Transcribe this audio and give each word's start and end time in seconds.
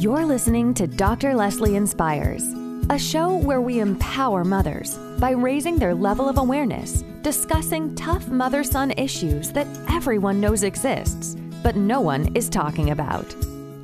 You're 0.00 0.24
listening 0.24 0.72
to 0.74 0.86
Dr. 0.86 1.34
Leslie 1.34 1.74
Inspires, 1.76 2.42
a 2.88 2.98
show 2.98 3.36
where 3.36 3.60
we 3.60 3.80
empower 3.80 4.44
mothers 4.44 4.96
by 5.18 5.32
raising 5.32 5.78
their 5.78 5.94
level 5.94 6.26
of 6.26 6.38
awareness, 6.38 7.02
discussing 7.20 7.94
tough 7.96 8.26
mother 8.28 8.64
son 8.64 8.92
issues 8.92 9.52
that 9.52 9.66
everyone 9.90 10.40
knows 10.40 10.62
exists, 10.62 11.36
but 11.62 11.76
no 11.76 12.00
one 12.00 12.34
is 12.34 12.48
talking 12.48 12.92
about. 12.92 13.26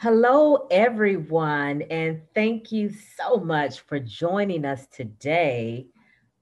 Hello, 0.02 0.66
everyone, 0.70 1.82
and 1.90 2.22
thank 2.34 2.72
you 2.72 2.88
so 2.88 3.36
much 3.36 3.80
for 3.80 4.00
joining 4.00 4.64
us 4.64 4.86
today 4.86 5.88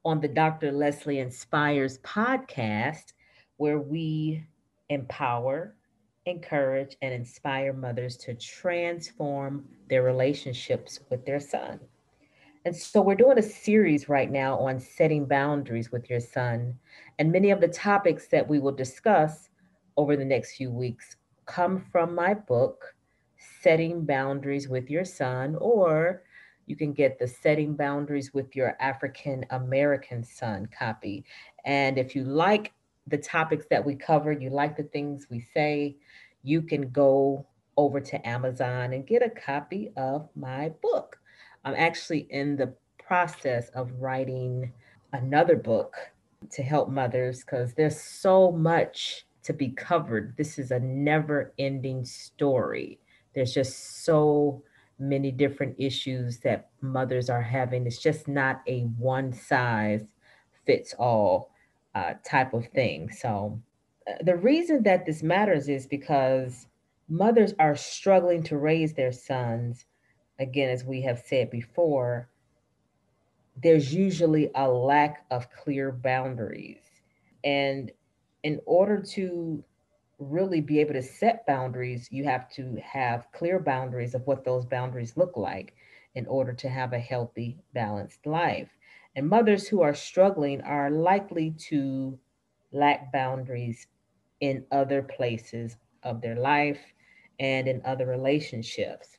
on 0.05 0.21
the 0.21 0.29
Dr. 0.29 0.71
Leslie 0.71 1.19
Inspires 1.19 1.99
podcast, 2.05 3.15
where 3.57 3.81
we 3.81 4.47
empower, 4.91 5.75
encourage, 6.25 6.97
and 7.03 7.13
inspire 7.13 7.73
mothers 7.73 8.17
to 8.19 8.35
transform 8.35 9.65
their 9.91 10.05
relationships 10.05 11.01
with 11.11 11.27
their 11.27 11.41
son. 11.41 11.81
And 12.65 12.77
so 12.77 13.03
we're 13.03 13.17
doing 13.17 13.41
a 13.41 13.43
series 13.43 14.09
right 14.09 14.31
now 14.31 14.57
on 14.57 14.79
setting 14.79 15.27
boundaries 15.27 15.91
with 15.91 16.09
your 16.09 16.21
son. 16.21 16.79
And 17.19 17.33
many 17.33 17.51
of 17.51 17.61
the 17.61 17.67
topics 17.67 18.29
that 18.29 18.49
we 18.49 18.61
will 18.61 18.71
discuss 18.71 19.51
over 19.97 20.15
the 20.15 20.25
next 20.25 20.55
few 20.55 20.71
weeks 20.71 21.17
come 21.45 21.85
from 21.91 22.15
my 22.15 22.35
book 22.35 22.95
setting 23.63 24.05
boundaries 24.05 24.69
with 24.69 24.91
your 24.91 25.05
son, 25.05 25.57
or 25.61 26.23
you 26.67 26.77
can 26.77 26.93
get 26.93 27.19
the 27.19 27.27
setting 27.27 27.75
boundaries 27.75 28.35
with 28.35 28.55
your 28.55 28.77
African 28.81 29.45
American 29.51 30.23
son 30.23 30.69
copy. 30.77 31.25
And 31.65 31.99
if 31.99 32.15
you 32.15 32.25
like 32.25 32.73
the 33.07 33.19
topics 33.19 33.67
that 33.71 33.85
we 33.85 33.95
covered, 33.95 34.43
you 34.43 34.51
like 34.51 34.77
the 34.77 34.83
things 34.83 35.29
we 35.31 35.41
say, 35.41 35.97
you 36.43 36.63
can 36.63 36.91
go 36.91 37.47
over 37.77 38.01
to 38.01 38.29
Amazon 38.29 38.93
and 38.93 39.07
get 39.07 39.23
a 39.23 39.31
copy 39.31 39.93
of 39.97 40.29
my 40.35 40.69
book. 40.83 41.19
I'm 41.65 41.75
actually 41.75 42.27
in 42.31 42.57
the 42.57 42.75
process 42.99 43.69
of 43.71 43.91
writing 44.01 44.73
another 45.13 45.57
book 45.57 45.97
to 46.51 46.63
help 46.63 46.89
mothers 46.89 47.41
because 47.41 47.73
there's 47.75 48.01
so 48.01 48.53
much 48.53 49.27
to 49.45 49.53
be 49.53 49.69
covered. 49.69 50.37
This 50.37 50.59
is 50.59 50.71
a 50.71 50.79
never 50.79 51.53
ending 51.59 52.05
story 52.05 53.01
there's 53.39 53.55
just 53.55 54.05
so 54.05 54.63
many 54.99 55.31
different 55.31 55.77
issues 55.79 56.39
that 56.39 56.71
mothers 56.81 57.31
are 57.31 57.43
having. 57.43 57.87
It's 57.87 58.03
just 58.03 58.29
not 58.29 58.63
a 58.67 58.83
one 58.99 59.33
size 59.33 60.05
fits 60.67 60.95
all 60.99 61.51
uh, 61.95 62.15
type 62.25 62.53
of 62.53 62.67
thing. 62.69 63.11
So, 63.11 63.61
uh, 64.07 64.23
the 64.23 64.37
reason 64.37 64.83
that 64.83 65.07
this 65.07 65.23
matters 65.23 65.69
is 65.69 65.87
because 65.87 66.67
mothers 67.09 67.55
are 67.59 67.77
struggling 67.77 68.43
to 68.45 68.59
raise 68.59 68.93
their 68.93 69.13
sons. 69.13 69.87
Again, 70.39 70.69
as 70.69 70.85
we 70.85 71.03
have 71.03 71.23
said 71.27 71.51
before, 71.51 72.29
there's 73.63 73.95
usually 73.95 74.51
a 74.55 74.69
lack 74.69 75.25
of 75.31 75.51
clear 75.51 75.91
boundaries. 75.91 76.79
And 77.45 77.91
in 78.43 78.61
order 78.67 79.03
to 79.03 79.65
really 80.19 80.61
be 80.61 80.81
able 80.81 80.95
to 80.95 81.03
set 81.03 81.47
boundaries, 81.47 82.09
you 82.11 82.25
have 82.25 82.49
to 82.51 82.77
have 82.83 83.27
clear 83.33 83.59
boundaries 83.59 84.15
of 84.15 84.27
what 84.27 84.45
those 84.45 84.65
boundaries 84.67 85.17
look 85.17 85.37
like 85.37 85.75
in 86.15 86.27
order 86.27 86.53
to 86.53 86.69
have 86.69 86.93
a 86.93 86.99
healthy, 86.99 87.59
balanced 87.75 88.27
life. 88.27 88.71
And 89.17 89.29
mothers 89.29 89.69
who 89.69 89.83
are 89.83 89.95
struggling 89.95 90.61
are 90.63 90.91
likely 90.91 91.53
to 91.69 92.19
lack 92.73 93.13
boundaries 93.13 93.87
in 94.41 94.65
other 94.71 95.03
places 95.03 95.77
of 96.03 96.21
their 96.21 96.37
life 96.37 96.81
and 97.39 97.69
in 97.69 97.83
other 97.85 98.07
relationships. 98.07 99.19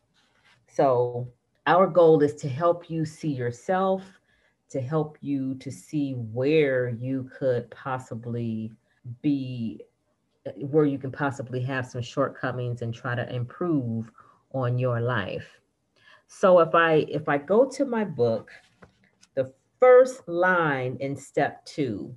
So, 0.68 1.28
our 1.66 1.88
goal 1.88 2.22
is 2.24 2.36
to 2.36 2.48
help 2.50 2.90
you 2.90 3.06
see 3.06 3.32
yourself, 3.32 4.20
to 4.70 4.82
help 4.82 5.18
you 5.22 5.56
to 5.56 5.72
see 5.72 6.14
where 6.14 6.90
you 6.90 7.30
could 7.38 7.70
possibly 7.72 8.72
be 9.22 9.82
where 10.58 10.86
you 10.86 10.98
can 10.98 11.12
possibly 11.12 11.62
have 11.62 11.86
some 11.86 12.02
shortcomings 12.02 12.82
and 12.82 12.94
try 12.94 13.16
to 13.16 13.34
improve 13.34 14.12
on 14.54 14.78
your 14.78 15.00
life. 15.02 15.60
So 16.28 16.60
if 16.60 16.74
I 16.76 17.06
if 17.10 17.28
I 17.28 17.38
go 17.38 17.70
to 17.70 17.86
my 17.86 18.04
book, 18.04 18.52
the 19.36 19.52
first 19.80 20.28
line 20.28 20.98
in 21.00 21.16
step 21.16 21.66
2 21.66 22.16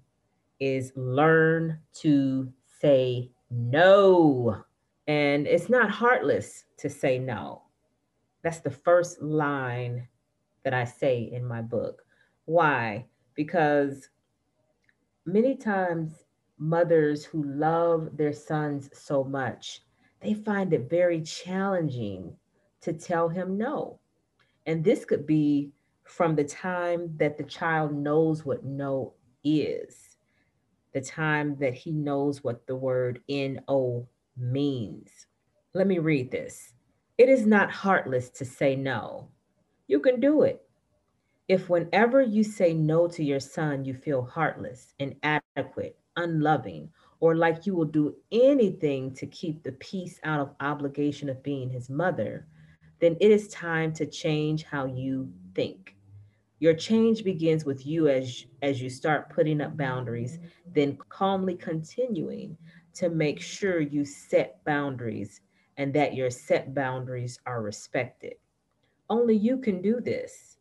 is 0.61 0.93
learn 0.97 1.79
to 1.95 2.53
say 2.81 3.31
no. 3.51 4.65
And 5.09 5.47
it's 5.47 5.69
not 5.69 5.91
heartless 5.91 6.65
to 6.79 6.89
say 6.89 7.19
no. 7.19 7.63
That's 8.43 8.61
the 8.61 8.71
first 8.71 9.21
line 9.21 10.09
that 10.65 10.75
I 10.75 10.85
say 10.85 11.31
in 11.33 11.45
my 11.45 11.63
book. 11.63 12.03
Why? 12.45 13.07
Because 13.35 14.09
many 15.25 15.57
times 15.57 16.22
mothers 16.63 17.25
who 17.25 17.43
love 17.43 18.17
their 18.17 18.33
sons 18.33 18.89
so 18.93 19.25
much, 19.25 19.83
they 20.21 20.33
find 20.33 20.73
it 20.73 20.89
very 20.89 21.21
challenging 21.21 22.33
to 22.81 22.93
tell 22.93 23.29
him 23.29 23.59
no. 23.59 23.99
And 24.67 24.85
this 24.85 25.05
could 25.05 25.27
be 25.27 25.73
from 26.05 26.37
the 26.37 26.45
time 26.45 27.17
that 27.17 27.37
the 27.37 27.45
child 27.45 27.93
knows 27.93 28.45
what 28.45 28.65
no 28.65 29.15
is, 29.43 30.17
the 30.93 31.01
time 31.01 31.57
that 31.59 31.75
he 31.75 31.91
knows 31.91 32.45
what 32.45 32.65
the 32.67 32.77
word 32.77 33.21
no 33.29 34.09
means. 34.37 35.27
Let 35.75 35.87
me 35.89 35.99
read 35.99 36.31
this. 36.31 36.75
It 37.19 37.29
is 37.29 37.45
not 37.45 37.73
heartless 37.73 38.31
to 38.31 38.45
say 38.45 38.77
no. 38.77 39.29
You 39.89 39.99
can 39.99 40.21
do 40.21 40.43
it. 40.43 40.63
If 41.49 41.69
whenever 41.69 42.23
you 42.23 42.45
say 42.45 42.73
no 42.73 43.09
to 43.09 43.25
your 43.25 43.41
son, 43.41 43.85
you 43.85 43.95
feel 43.95 44.23
heartless, 44.23 44.95
and 45.01 45.17
inadequate, 45.23 45.99
unloving, 46.17 46.89
or 47.21 47.37
like 47.37 47.67
you 47.67 47.75
will 47.75 47.85
do 47.85 48.15
anything 48.33 49.15
to 49.15 49.27
keep 49.27 49.63
the 49.63 49.73
peace 49.73 50.19
out 50.25 50.41
of 50.41 50.55
obligation 50.61 51.29
of 51.29 51.43
being 51.43 51.71
his 51.71 51.89
mother, 51.89 52.47
then 53.01 53.17
it 53.21 53.31
is 53.31 53.49
time 53.49 53.93
to 53.93 54.07
change 54.07 54.65
how 54.65 54.87
you 54.87 55.33
think. 55.55 55.97
Your 56.59 56.75
change 56.75 57.25
begins 57.25 57.65
with 57.65 57.85
you 57.87 58.09
as, 58.09 58.47
as 58.63 58.81
you 58.81 58.89
start 58.89 59.31
putting 59.31 59.61
up 59.61 59.77
boundaries, 59.77 60.39
then 60.73 60.97
calmly 61.09 61.57
continuing 61.57 62.57
to 62.95 63.09
make 63.09 63.41
sure 63.41 63.81
you 63.81 64.05
set 64.05 64.65
boundaries 64.65 65.41
and 65.77 65.93
that 65.95 66.15
your 66.15 66.31
set 66.31 66.75
boundaries 66.75 67.39
are 67.47 67.63
respected. 67.63 68.35
Only 69.11 69.37
you 69.37 69.59
can 69.59 69.83
do 69.83 70.01
this. 70.01 70.59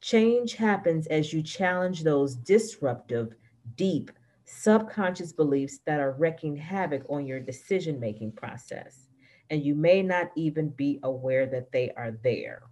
Change 0.00 0.54
happens 0.54 1.06
as 1.06 1.32
you 1.32 1.42
challenge 1.42 2.02
those 2.02 2.34
disruptive, 2.34 3.34
deep, 3.76 4.10
subconscious 4.44 5.32
beliefs 5.32 5.80
that 5.86 6.00
are 6.00 6.12
wreaking 6.12 6.56
havoc 6.56 7.02
on 7.08 7.26
your 7.26 7.40
decision 7.40 7.98
making 7.98 8.32
process, 8.32 9.08
and 9.50 9.64
you 9.64 9.74
may 9.74 10.02
not 10.02 10.30
even 10.36 10.68
be 10.70 11.00
aware 11.02 11.46
that 11.46 11.72
they 11.72 11.90
are 11.96 12.12
there. 12.22 12.62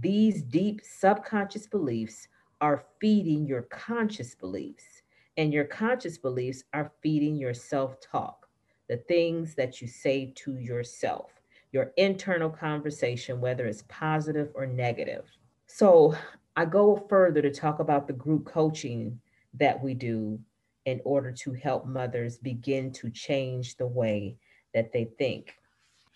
These 0.00 0.42
deep 0.42 0.80
subconscious 0.82 1.66
beliefs 1.66 2.28
are 2.60 2.84
feeding 3.00 3.46
your 3.46 3.62
conscious 3.62 4.34
beliefs, 4.34 5.02
and 5.36 5.52
your 5.52 5.64
conscious 5.64 6.18
beliefs 6.18 6.64
are 6.72 6.92
feeding 7.02 7.36
your 7.36 7.54
self 7.54 8.00
talk, 8.00 8.48
the 8.88 8.98
things 8.98 9.54
that 9.56 9.80
you 9.80 9.88
say 9.88 10.32
to 10.36 10.56
yourself, 10.58 11.32
your 11.72 11.92
internal 11.96 12.50
conversation, 12.50 13.40
whether 13.40 13.66
it's 13.66 13.84
positive 13.88 14.50
or 14.54 14.66
negative. 14.66 15.24
So, 15.66 16.14
I 16.54 16.66
go 16.66 17.06
further 17.08 17.40
to 17.40 17.50
talk 17.50 17.78
about 17.78 18.06
the 18.06 18.12
group 18.12 18.44
coaching 18.44 19.18
that 19.54 19.82
we 19.82 19.94
do 19.94 20.38
in 20.84 21.00
order 21.04 21.32
to 21.32 21.52
help 21.52 21.86
mothers 21.86 22.38
begin 22.38 22.92
to 22.92 23.10
change 23.10 23.76
the 23.76 23.86
way 23.86 24.36
that 24.74 24.92
they 24.92 25.04
think. 25.18 25.54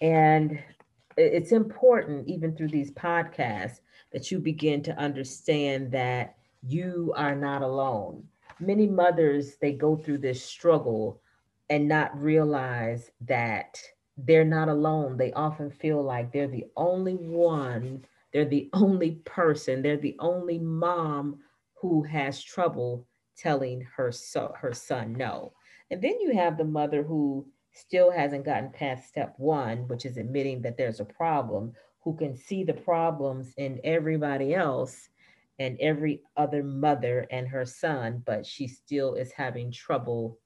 And 0.00 0.58
it's 1.16 1.52
important, 1.52 2.28
even 2.28 2.56
through 2.56 2.68
these 2.68 2.90
podcasts, 2.92 3.80
that 4.12 4.30
you 4.30 4.38
begin 4.38 4.82
to 4.82 4.98
understand 4.98 5.90
that 5.92 6.36
you 6.66 7.12
are 7.16 7.34
not 7.34 7.62
alone. 7.62 8.24
Many 8.60 8.86
mothers, 8.86 9.56
they 9.60 9.72
go 9.72 9.96
through 9.96 10.18
this 10.18 10.42
struggle 10.42 11.20
and 11.70 11.88
not 11.88 12.16
realize 12.20 13.10
that 13.22 13.78
they're 14.16 14.44
not 14.44 14.68
alone. 14.68 15.16
They 15.16 15.32
often 15.32 15.70
feel 15.70 16.02
like 16.02 16.32
they're 16.32 16.48
the 16.48 16.66
only 16.76 17.14
one, 17.14 18.04
they're 18.32 18.44
the 18.44 18.70
only 18.72 19.12
person, 19.24 19.82
they're 19.82 19.96
the 19.96 20.16
only 20.18 20.58
mom 20.58 21.38
who 21.74 22.02
has 22.02 22.42
trouble 22.42 23.06
telling 23.36 23.86
her 23.96 24.10
so, 24.12 24.52
her 24.60 24.72
son 24.72 25.12
no. 25.12 25.52
And 25.90 26.02
then 26.02 26.20
you 26.20 26.34
have 26.34 26.56
the 26.56 26.64
mother 26.64 27.02
who 27.02 27.46
still 27.72 28.10
hasn't 28.10 28.44
gotten 28.44 28.70
past 28.70 29.08
step 29.08 29.34
one, 29.36 29.86
which 29.88 30.04
is 30.04 30.16
admitting 30.16 30.62
that 30.62 30.76
there's 30.76 31.00
a 31.00 31.04
problem, 31.04 31.72
who 32.00 32.16
can 32.16 32.36
see 32.36 32.64
the 32.64 32.72
problems 32.72 33.52
in 33.56 33.80
everybody 33.84 34.54
else 34.54 35.08
and 35.58 35.76
every 35.80 36.22
other 36.36 36.62
mother 36.62 37.26
and 37.30 37.48
her 37.48 37.64
son, 37.64 38.22
but 38.24 38.46
she 38.46 38.68
still 38.68 39.14
is 39.14 39.32
having 39.32 39.72
trouble 39.72 40.38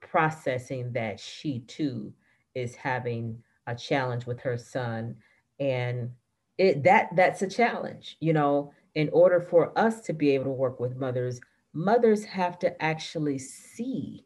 processing 0.00 0.92
that 0.92 1.18
she 1.18 1.60
too 1.60 2.12
is 2.54 2.74
having 2.74 3.42
a 3.66 3.74
challenge 3.74 4.26
with 4.26 4.40
her 4.40 4.56
son. 4.58 5.16
And 5.58 6.10
it 6.58 6.82
that 6.84 7.14
that's 7.14 7.42
a 7.42 7.48
challenge, 7.48 8.16
you 8.20 8.32
know, 8.32 8.72
in 8.94 9.08
order 9.10 9.40
for 9.40 9.78
us 9.78 10.00
to 10.02 10.12
be 10.12 10.30
able 10.30 10.44
to 10.44 10.50
work 10.50 10.80
with 10.80 10.96
mothers, 10.96 11.40
mothers 11.76 12.24
have 12.24 12.58
to 12.58 12.82
actually 12.82 13.38
see 13.38 14.24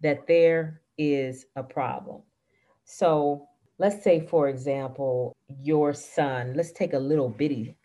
that 0.00 0.26
there 0.28 0.80
is 0.96 1.46
a 1.56 1.62
problem. 1.62 2.22
So 2.84 3.48
let's 3.78 4.04
say, 4.04 4.26
for 4.26 4.48
example, 4.48 5.34
your 5.60 5.92
son, 5.92 6.54
let's 6.54 6.70
take 6.70 6.92
a 6.92 6.98
little 6.98 7.28
bitty, 7.28 7.76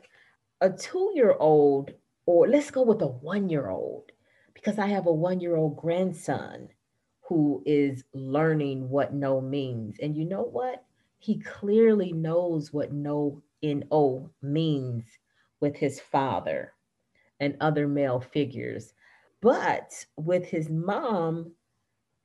a 0.60 0.70
two 0.70 1.12
year 1.14 1.34
old, 1.40 1.92
or 2.26 2.46
let's 2.46 2.70
go 2.70 2.82
with 2.82 3.00
a 3.00 3.06
one 3.06 3.48
year 3.48 3.70
old, 3.70 4.12
because 4.52 4.78
I 4.78 4.88
have 4.88 5.06
a 5.06 5.12
one 5.12 5.40
year 5.40 5.56
old 5.56 5.76
grandson 5.78 6.68
who 7.22 7.62
is 7.64 8.04
learning 8.12 8.90
what 8.90 9.14
no 9.14 9.40
means. 9.40 9.96
And 10.02 10.14
you 10.14 10.26
know 10.26 10.42
what? 10.42 10.84
He 11.18 11.40
clearly 11.40 12.12
knows 12.12 12.72
what 12.72 12.92
no 12.92 13.42
no 13.62 14.30
means 14.42 15.04
with 15.60 15.76
his 15.76 16.00
father 16.00 16.74
and 17.40 17.56
other 17.60 17.88
male 17.88 18.20
figures. 18.20 18.92
But 19.40 19.92
with 20.16 20.44
his 20.46 20.68
mom, 20.68 21.52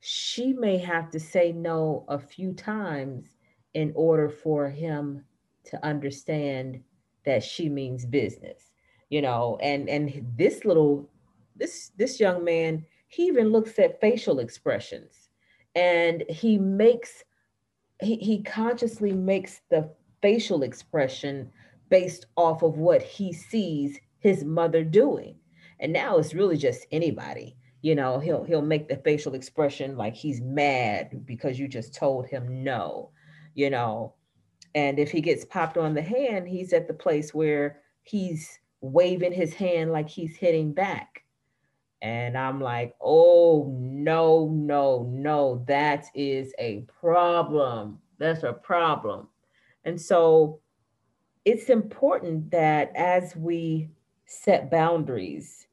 she 0.00 0.52
may 0.52 0.78
have 0.78 1.10
to 1.10 1.20
say 1.20 1.52
no 1.52 2.04
a 2.08 2.18
few 2.18 2.52
times 2.52 3.36
in 3.74 3.92
order 3.94 4.28
for 4.28 4.68
him 4.68 5.24
to 5.64 5.84
understand 5.84 6.80
that 7.24 7.42
she 7.42 7.68
means 7.68 8.06
business 8.06 8.70
you 9.08 9.22
know 9.22 9.58
and 9.60 9.88
and 9.88 10.24
this 10.36 10.64
little 10.64 11.08
this 11.56 11.90
this 11.96 12.18
young 12.18 12.44
man 12.44 12.84
he 13.08 13.24
even 13.24 13.50
looks 13.50 13.78
at 13.78 14.00
facial 14.00 14.38
expressions 14.40 15.28
and 15.74 16.24
he 16.28 16.58
makes 16.58 17.24
he, 18.00 18.16
he 18.16 18.42
consciously 18.42 19.12
makes 19.12 19.60
the 19.70 19.88
facial 20.20 20.62
expression 20.62 21.50
based 21.88 22.26
off 22.36 22.62
of 22.62 22.78
what 22.78 23.02
he 23.02 23.32
sees 23.32 23.98
his 24.18 24.44
mother 24.44 24.84
doing. 24.84 25.36
And 25.80 25.92
now 25.92 26.18
it's 26.18 26.34
really 26.34 26.56
just 26.56 26.86
anybody. 26.90 27.56
You 27.82 27.94
know, 27.94 28.18
he'll 28.18 28.44
he'll 28.44 28.62
make 28.62 28.88
the 28.88 28.96
facial 28.96 29.34
expression 29.34 29.96
like 29.96 30.14
he's 30.14 30.40
mad 30.40 31.24
because 31.26 31.58
you 31.58 31.68
just 31.68 31.94
told 31.94 32.26
him 32.26 32.64
no, 32.64 33.10
you 33.54 33.70
know. 33.70 34.14
And 34.74 34.98
if 34.98 35.10
he 35.10 35.20
gets 35.20 35.44
popped 35.44 35.78
on 35.78 35.94
the 35.94 36.02
hand, 36.02 36.48
he's 36.48 36.72
at 36.72 36.88
the 36.88 36.94
place 36.94 37.32
where 37.32 37.80
he's 38.02 38.58
waving 38.80 39.32
his 39.32 39.54
hand 39.54 39.92
like 39.92 40.08
he's 40.08 40.36
hitting 40.36 40.72
back. 40.72 41.22
And 42.02 42.36
I'm 42.36 42.60
like, 42.60 42.94
oh, 43.00 43.74
no, 43.78 44.50
no, 44.52 45.08
no, 45.10 45.64
that 45.66 46.06
is 46.14 46.52
a 46.58 46.84
problem. 47.00 47.98
That's 48.18 48.42
a 48.42 48.52
problem. 48.52 49.28
And 49.84 50.00
so 50.00 50.60
it's 51.44 51.70
important 51.70 52.50
that 52.50 52.92
as 52.94 53.34
we 53.34 53.90
set 54.26 54.70
boundaries, 54.70 55.66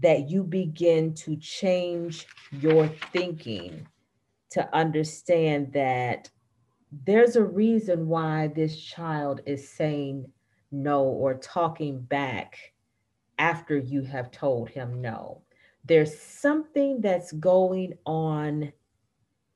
that 0.00 0.30
you 0.30 0.42
begin 0.42 1.14
to 1.14 1.36
change 1.36 2.26
your 2.50 2.88
thinking 3.12 3.86
to 4.50 4.74
understand 4.74 5.72
that 5.72 6.30
there's 7.06 7.36
a 7.36 7.44
reason 7.44 8.06
why 8.06 8.48
this 8.48 8.80
child 8.80 9.40
is 9.46 9.68
saying 9.68 10.30
no 10.70 11.02
or 11.02 11.34
talking 11.34 12.00
back 12.00 12.56
after 13.38 13.76
you 13.76 14.02
have 14.02 14.30
told 14.30 14.68
him 14.68 15.00
no. 15.00 15.42
There's 15.84 16.18
something 16.18 17.00
that's 17.00 17.32
going 17.32 17.94
on 18.06 18.72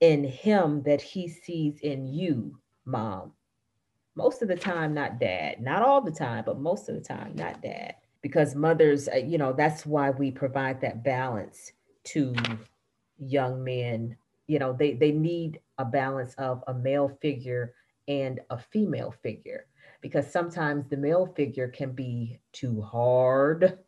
in 0.01 0.25
him 0.25 0.83
that 0.83 1.01
he 1.01 1.29
sees 1.29 1.81
in 1.81 2.07
you, 2.07 2.59
mom. 2.85 3.33
Most 4.15 4.43
of 4.43 4.49
the 4.49 4.57
time, 4.57 4.93
not 4.95 5.21
dad. 5.21 5.61
Not 5.61 5.83
all 5.83 6.01
the 6.01 6.11
time, 6.11 6.43
but 6.45 6.59
most 6.59 6.89
of 6.89 6.95
the 6.95 7.01
time, 7.03 7.35
not 7.37 7.63
dad 7.63 7.95
because 8.27 8.57
mothers, 8.57 9.07
uh, 9.07 9.19
you 9.19 9.39
know, 9.39 9.53
that's 9.53 9.87
why 9.87 10.11
we 10.11 10.33
provide 10.33 10.81
that 10.81 11.05
balance 11.05 11.71
to 12.03 12.35
young 13.21 13.63
men. 13.63 14.17
You 14.49 14.59
know, 14.59 14.73
they, 14.73 14.95
they 14.95 15.13
need 15.13 15.61
a 15.79 15.85
balance 15.85 16.35
of 16.35 16.65
a 16.67 16.75
male 16.75 17.17
figure 17.23 17.75
and 18.09 18.41
a 18.51 18.59
female 18.59 19.15
figure 19.23 19.67
because 20.01 20.29
sometimes 20.29 20.89
the 20.89 20.97
male 20.97 21.33
figure 21.37 21.69
can 21.69 21.93
be 21.93 22.41
too 22.53 22.83
hard 22.83 23.79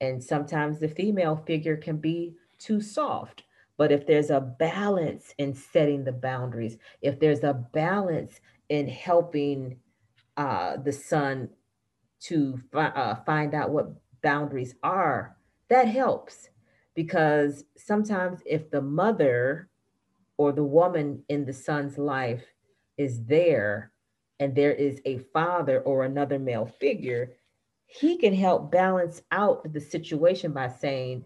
and 0.00 0.24
sometimes 0.24 0.80
the 0.80 0.88
female 0.88 1.36
figure 1.46 1.76
can 1.76 1.98
be 1.98 2.36
too 2.58 2.80
soft. 2.80 3.42
But 3.76 3.92
if 3.92 4.06
there's 4.06 4.30
a 4.30 4.40
balance 4.40 5.34
in 5.36 5.52
setting 5.52 6.04
the 6.04 6.12
boundaries, 6.12 6.78
if 7.02 7.20
there's 7.20 7.44
a 7.44 7.52
balance 7.52 8.40
in 8.70 8.88
helping 8.88 9.76
uh, 10.38 10.78
the 10.78 10.92
son 10.92 11.50
to 12.20 12.60
fi- 12.72 12.88
uh, 12.88 13.16
find 13.24 13.54
out 13.54 13.70
what 13.70 13.92
boundaries 14.22 14.74
are, 14.82 15.36
that 15.68 15.88
helps 15.88 16.48
because 16.94 17.64
sometimes 17.76 18.40
if 18.44 18.70
the 18.70 18.80
mother 18.80 19.68
or 20.36 20.52
the 20.52 20.64
woman 20.64 21.22
in 21.28 21.44
the 21.44 21.52
son's 21.52 21.98
life 21.98 22.44
is 22.96 23.24
there 23.24 23.92
and 24.40 24.54
there 24.54 24.72
is 24.72 25.00
a 25.04 25.18
father 25.32 25.80
or 25.80 26.04
another 26.04 26.38
male 26.38 26.66
figure, 26.66 27.34
he 27.86 28.16
can 28.16 28.34
help 28.34 28.70
balance 28.70 29.22
out 29.30 29.72
the 29.72 29.80
situation 29.80 30.52
by 30.52 30.68
saying, 30.68 31.24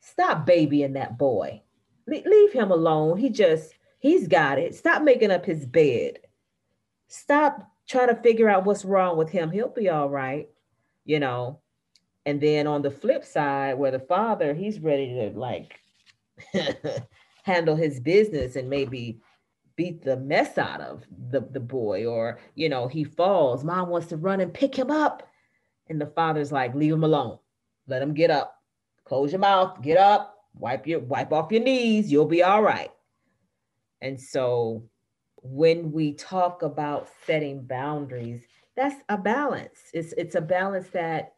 Stop 0.00 0.46
babying 0.46 0.94
that 0.94 1.18
boy. 1.18 1.62
Le- 2.06 2.28
leave 2.28 2.52
him 2.52 2.70
alone. 2.70 3.18
He 3.18 3.28
just, 3.28 3.74
he's 3.98 4.26
got 4.26 4.58
it. 4.58 4.74
Stop 4.74 5.02
making 5.02 5.30
up 5.30 5.44
his 5.44 5.66
bed. 5.66 6.18
Stop 7.08 7.69
try 7.90 8.06
to 8.06 8.14
figure 8.22 8.48
out 8.48 8.64
what's 8.64 8.84
wrong 8.84 9.16
with 9.16 9.28
him. 9.28 9.50
He'll 9.50 9.68
be 9.68 9.88
all 9.88 10.08
right, 10.08 10.48
you 11.04 11.18
know. 11.18 11.60
And 12.24 12.40
then 12.40 12.66
on 12.66 12.82
the 12.82 12.90
flip 12.90 13.24
side, 13.24 13.76
where 13.78 13.90
the 13.90 13.98
father, 13.98 14.54
he's 14.54 14.78
ready 14.78 15.08
to 15.14 15.30
like 15.36 15.80
handle 17.42 17.74
his 17.74 17.98
business 17.98 18.54
and 18.54 18.70
maybe 18.70 19.20
beat 19.74 20.04
the 20.04 20.16
mess 20.16 20.56
out 20.56 20.80
of 20.80 21.02
the, 21.30 21.40
the 21.40 21.60
boy, 21.60 22.06
or, 22.06 22.38
you 22.54 22.68
know, 22.68 22.86
he 22.86 23.02
falls. 23.02 23.64
Mom 23.64 23.88
wants 23.88 24.08
to 24.08 24.16
run 24.16 24.40
and 24.40 24.54
pick 24.54 24.74
him 24.74 24.90
up. 24.90 25.28
And 25.88 26.00
the 26.00 26.06
father's 26.06 26.52
like, 26.52 26.74
leave 26.74 26.92
him 26.92 27.02
alone. 27.02 27.38
Let 27.88 28.02
him 28.02 28.14
get 28.14 28.30
up. 28.30 28.56
Close 29.04 29.32
your 29.32 29.40
mouth, 29.40 29.82
get 29.82 29.96
up, 29.96 30.36
wipe 30.54 30.86
your 30.86 31.00
wipe 31.00 31.32
off 31.32 31.50
your 31.50 31.62
knees, 31.62 32.12
you'll 32.12 32.26
be 32.26 32.44
all 32.44 32.62
right. 32.62 32.92
And 34.00 34.20
so 34.20 34.84
when 35.42 35.92
we 35.92 36.14
talk 36.14 36.62
about 36.62 37.08
setting 37.26 37.62
boundaries, 37.62 38.42
that's 38.76 38.96
a 39.08 39.18
balance. 39.18 39.78
It's, 39.92 40.12
it's 40.14 40.34
a 40.34 40.40
balance 40.40 40.88
that 40.90 41.34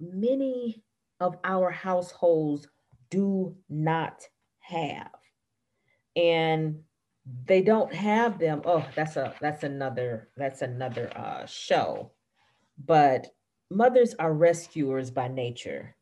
many 0.00 0.82
of 1.20 1.36
our 1.44 1.70
households 1.70 2.68
do 3.10 3.56
not 3.68 4.22
have. 4.60 5.10
And 6.16 6.80
they 7.44 7.62
don't 7.62 7.92
have 7.92 8.38
them. 8.38 8.62
Oh, 8.64 8.86
that's 8.94 9.16
a 9.16 9.34
that's 9.40 9.62
another 9.62 10.28
that's 10.36 10.62
another 10.62 11.10
uh, 11.14 11.46
show. 11.46 12.12
But 12.82 13.28
mothers 13.70 14.14
are 14.18 14.32
rescuers 14.32 15.10
by 15.10 15.28
nature. 15.28 15.94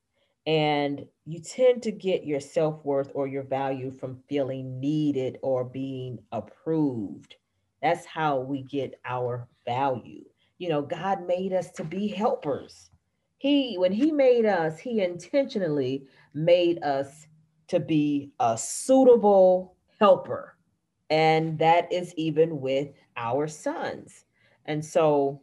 And 0.47 1.07
you 1.25 1.41
tend 1.41 1.83
to 1.83 1.93
get 1.93 2.25
your 2.25 2.41
self 2.41 2.85
worth 2.85 3.11
or 3.15 3.27
your 3.27 3.43
value 3.43 3.91
from 3.91 4.23
feeling 4.29 4.79
needed 4.79 5.39
or 5.43 5.65
being 5.65 6.19
approved. 6.31 7.35
That's 7.83 8.07
how 8.07 8.39
we 8.41 8.63
get 8.63 9.01
our 9.05 9.49
value. 9.65 10.25
You 10.59 10.69
know, 10.69 10.83
God 10.83 11.27
made 11.27 11.53
us 11.53 11.71
to 11.73 11.85
be 11.85 12.07
helpers. 12.07 12.91
He, 13.39 13.77
when 13.77 13.93
He 13.93 14.13
made 14.13 14.47
us, 14.47 14.79
He 14.79 15.03
intentionally 15.03 16.07
made 16.33 16.83
us 16.83 17.27
to 17.69 17.81
be 17.81 18.31
a 18.39 18.57
suitable 18.57 19.77
helper. 19.99 20.57
And 21.11 21.59
that 21.59 21.93
is 21.93 22.15
even 22.17 22.61
with 22.61 22.89
our 23.17 23.49
sons. 23.49 24.25
And 24.65 24.85
so 24.85 25.43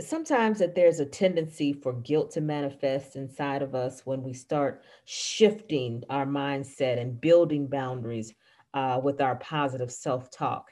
sometimes 0.00 0.58
that 0.58 0.74
there's 0.74 1.00
a 1.00 1.06
tendency 1.06 1.72
for 1.72 1.92
guilt 1.92 2.32
to 2.32 2.40
manifest 2.40 3.16
inside 3.16 3.62
of 3.62 3.74
us 3.74 4.02
when 4.04 4.22
we 4.22 4.32
start 4.32 4.82
shifting 5.04 6.02
our 6.10 6.26
mindset 6.26 7.00
and 7.00 7.20
building 7.20 7.66
boundaries 7.66 8.34
uh, 8.74 9.00
with 9.02 9.20
our 9.20 9.36
positive 9.36 9.90
self-talk 9.90 10.70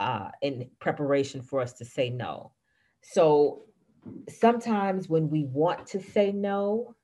uh, 0.00 0.28
in 0.42 0.68
preparation 0.80 1.42
for 1.42 1.60
us 1.60 1.74
to 1.74 1.84
say 1.84 2.10
no. 2.10 2.52
So 3.02 3.62
sometimes 4.28 5.08
when 5.08 5.30
we 5.30 5.44
want 5.44 5.86
to 5.88 6.00
say 6.00 6.32
no, 6.32 6.94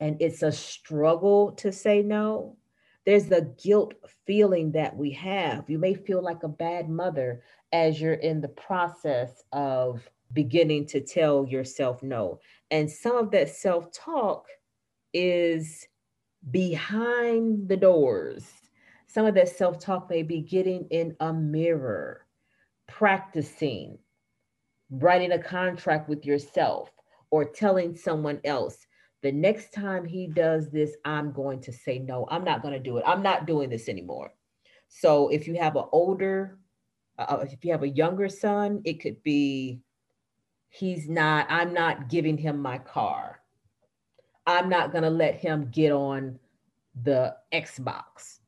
and 0.00 0.16
it's 0.20 0.42
a 0.42 0.52
struggle 0.52 1.52
to 1.52 1.72
say 1.72 2.02
no, 2.02 2.56
there's 3.04 3.26
the 3.26 3.54
guilt 3.62 3.94
feeling 4.26 4.72
that 4.72 4.96
we 4.96 5.10
have. 5.12 5.68
You 5.68 5.78
may 5.78 5.94
feel 5.94 6.22
like 6.22 6.42
a 6.42 6.48
bad 6.48 6.88
mother 6.88 7.42
as 7.72 8.00
you're 8.00 8.14
in 8.14 8.40
the 8.40 8.48
process 8.48 9.42
of 9.52 10.08
beginning 10.32 10.86
to 10.86 11.00
tell 11.00 11.46
yourself 11.46 12.02
no. 12.02 12.40
And 12.70 12.90
some 12.90 13.16
of 13.16 13.30
that 13.32 13.48
self 13.48 13.90
talk 13.92 14.46
is 15.12 15.86
behind 16.50 17.68
the 17.68 17.76
doors. 17.76 18.44
Some 19.06 19.26
of 19.26 19.34
that 19.34 19.48
self 19.48 19.78
talk 19.78 20.10
may 20.10 20.22
be 20.22 20.40
getting 20.40 20.86
in 20.90 21.16
a 21.20 21.32
mirror, 21.32 22.26
practicing, 22.86 23.98
writing 24.90 25.32
a 25.32 25.38
contract 25.38 26.08
with 26.08 26.24
yourself, 26.24 26.90
or 27.30 27.44
telling 27.44 27.96
someone 27.96 28.40
else, 28.44 28.86
the 29.22 29.32
next 29.32 29.72
time 29.72 30.04
he 30.04 30.26
does 30.26 30.70
this, 30.70 30.94
I'm 31.04 31.32
going 31.32 31.60
to 31.62 31.72
say 31.72 31.98
no. 31.98 32.26
I'm 32.30 32.44
not 32.44 32.62
going 32.62 32.74
to 32.74 32.80
do 32.80 32.98
it. 32.98 33.04
I'm 33.06 33.22
not 33.22 33.46
doing 33.46 33.68
this 33.68 33.88
anymore. 33.88 34.32
So 34.88 35.28
if 35.28 35.46
you 35.48 35.54
have 35.56 35.76
an 35.76 35.84
older, 35.92 36.58
uh, 37.18 37.44
if 37.50 37.64
you 37.64 37.72
have 37.72 37.82
a 37.82 37.88
younger 37.88 38.28
son, 38.28 38.80
it 38.84 39.00
could 39.00 39.22
be 39.22 39.80
he's 40.68 41.08
not, 41.08 41.46
I'm 41.48 41.72
not 41.72 42.08
giving 42.08 42.36
him 42.36 42.60
my 42.60 42.78
car. 42.78 43.40
I'm 44.46 44.68
not 44.68 44.92
going 44.92 45.04
to 45.04 45.10
let 45.10 45.36
him 45.36 45.68
get 45.70 45.92
on 45.92 46.38
the 47.04 47.36
Xbox 47.52 48.38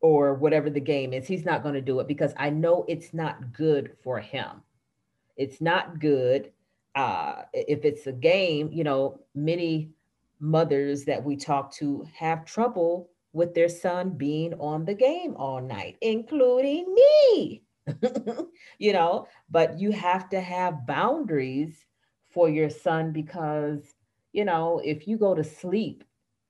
or 0.00 0.34
whatever 0.34 0.70
the 0.70 0.80
game 0.80 1.12
is. 1.12 1.26
He's 1.26 1.44
not 1.44 1.62
going 1.62 1.74
to 1.74 1.80
do 1.80 2.00
it 2.00 2.08
because 2.08 2.32
I 2.36 2.50
know 2.50 2.84
it's 2.88 3.12
not 3.12 3.52
good 3.52 3.96
for 4.02 4.20
him. 4.20 4.62
It's 5.36 5.60
not 5.60 5.98
good. 5.98 6.52
Uh, 6.94 7.42
if 7.52 7.84
it's 7.84 8.06
a 8.06 8.12
game, 8.12 8.70
you 8.72 8.84
know, 8.84 9.20
many 9.34 9.90
mothers 10.40 11.04
that 11.04 11.22
we 11.22 11.36
talk 11.36 11.72
to 11.74 12.06
have 12.14 12.44
trouble 12.44 13.10
with 13.32 13.54
their 13.54 13.68
son 13.68 14.10
being 14.10 14.54
on 14.54 14.84
the 14.84 14.94
game 14.94 15.34
all 15.36 15.60
night, 15.60 15.96
including 16.00 16.94
me. 16.94 17.62
you 18.78 18.92
know, 18.92 19.26
but 19.50 19.78
you 19.78 19.92
have 19.92 20.28
to 20.30 20.40
have 20.40 20.86
boundaries 20.86 21.84
for 22.30 22.48
your 22.48 22.70
son 22.70 23.12
because, 23.12 23.94
you 24.32 24.44
know, 24.44 24.80
if 24.84 25.06
you 25.06 25.16
go 25.16 25.34
to 25.34 25.44
sleep 25.44 26.04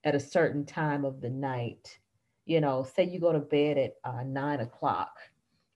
at 0.04 0.14
a 0.14 0.20
certain 0.20 0.64
time 0.64 1.04
of 1.04 1.20
the 1.20 1.30
night, 1.30 1.98
you 2.46 2.60
know, 2.60 2.82
say 2.84 3.04
you 3.04 3.20
go 3.20 3.32
to 3.32 3.38
bed 3.40 3.78
at 3.78 3.94
uh, 4.04 4.22
nine 4.24 4.60
o'clock 4.60 5.16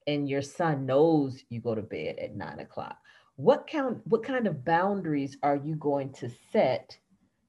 and 0.07 0.29
your 0.29 0.43
son 0.43 0.87
knows 0.87 1.43
you 1.51 1.61
go 1.61 1.75
to 1.75 1.83
bed 1.83 2.19
at 2.19 2.37
nine 2.37 2.61
o'clock. 2.61 2.97
What 3.37 3.67
count 3.67 4.01
what 4.07 4.23
kind 4.23 4.47
of 4.47 4.65
boundaries 4.65 5.37
are 5.43 5.57
you 5.57 5.75
going 5.77 6.13
to 6.15 6.31
set 6.53 6.99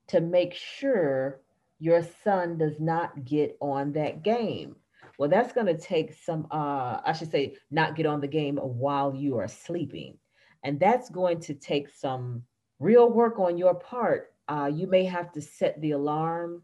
to 0.08 0.22
make 0.22 0.54
sure 0.54 1.42
your 1.80 2.04
son 2.24 2.58
does 2.58 2.80
not 2.80 3.26
get 3.26 3.58
on 3.62 3.94
that 3.94 4.24
game? 4.24 4.76
Well, 5.18 5.30
that's 5.30 5.54
going 5.54 5.68
to 5.68 5.78
take 5.78 6.14
some, 6.14 6.48
uh, 6.52 7.00
I 7.06 7.14
should 7.14 7.32
say, 7.32 7.56
not 7.70 7.96
get 7.96 8.06
on 8.06 8.22
the 8.22 8.28
game 8.28 8.58
while 8.58 9.14
you 9.14 9.38
are 9.38 9.48
sleeping. 9.48 10.18
And 10.64 10.80
that's 10.80 11.10
going 11.10 11.40
to 11.42 11.54
take 11.54 11.90
some 11.90 12.44
real 12.80 13.10
work 13.10 13.40
on 13.40 13.58
your 13.58 13.76
part. 13.76 14.34
Uh, 14.48 14.70
you 14.74 14.88
may 14.88 15.06
have 15.06 15.32
to 15.34 15.42
set 15.42 15.80
the 15.82 15.92
alarm 15.92 16.64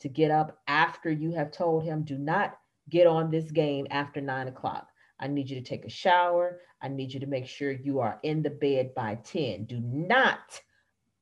to 0.00 0.08
get 0.08 0.30
up 0.30 0.58
after 0.68 1.10
you 1.10 1.32
have 1.32 1.50
told 1.50 1.84
him, 1.84 2.02
do 2.02 2.18
not 2.18 2.58
get 2.90 3.06
on 3.06 3.30
this 3.30 3.50
game 3.50 3.86
after 3.90 4.20
nine 4.20 4.48
o'clock. 4.48 4.88
I 5.18 5.28
need 5.28 5.48
you 5.48 5.56
to 5.56 5.66
take 5.66 5.84
a 5.84 5.90
shower. 5.90 6.60
I 6.82 6.88
need 6.88 7.12
you 7.12 7.20
to 7.20 7.26
make 7.26 7.46
sure 7.46 7.72
you 7.72 8.00
are 8.00 8.18
in 8.22 8.42
the 8.42 8.50
bed 8.50 8.94
by 8.94 9.18
10. 9.24 9.64
Do 9.64 9.80
not 9.80 10.60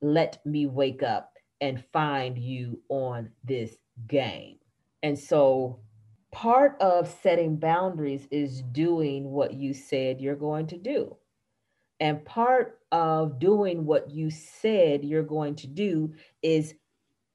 let 0.01 0.45
me 0.45 0.67
wake 0.67 1.03
up 1.03 1.33
and 1.61 1.85
find 1.93 2.37
you 2.37 2.81
on 2.89 3.31
this 3.45 3.77
game. 4.09 4.57
And 5.05 5.17
so 5.17 5.81
part 6.33 6.81
of 6.81 7.15
setting 7.23 7.57
boundaries 7.57 8.27
is 8.31 8.63
doing 8.73 9.31
what 9.31 9.53
you 9.53 9.75
said 9.75 10.21
you're 10.21 10.35
going 10.35 10.67
to 10.67 10.79
do. 10.79 11.17
And 12.01 12.25
part 12.25 12.81
of 12.91 13.39
doing 13.39 13.85
what 13.85 14.11
you 14.11 14.31
said 14.31 15.05
you're 15.05 15.23
going 15.23 15.55
to 15.57 15.67
do 15.69 16.13
is 16.43 16.75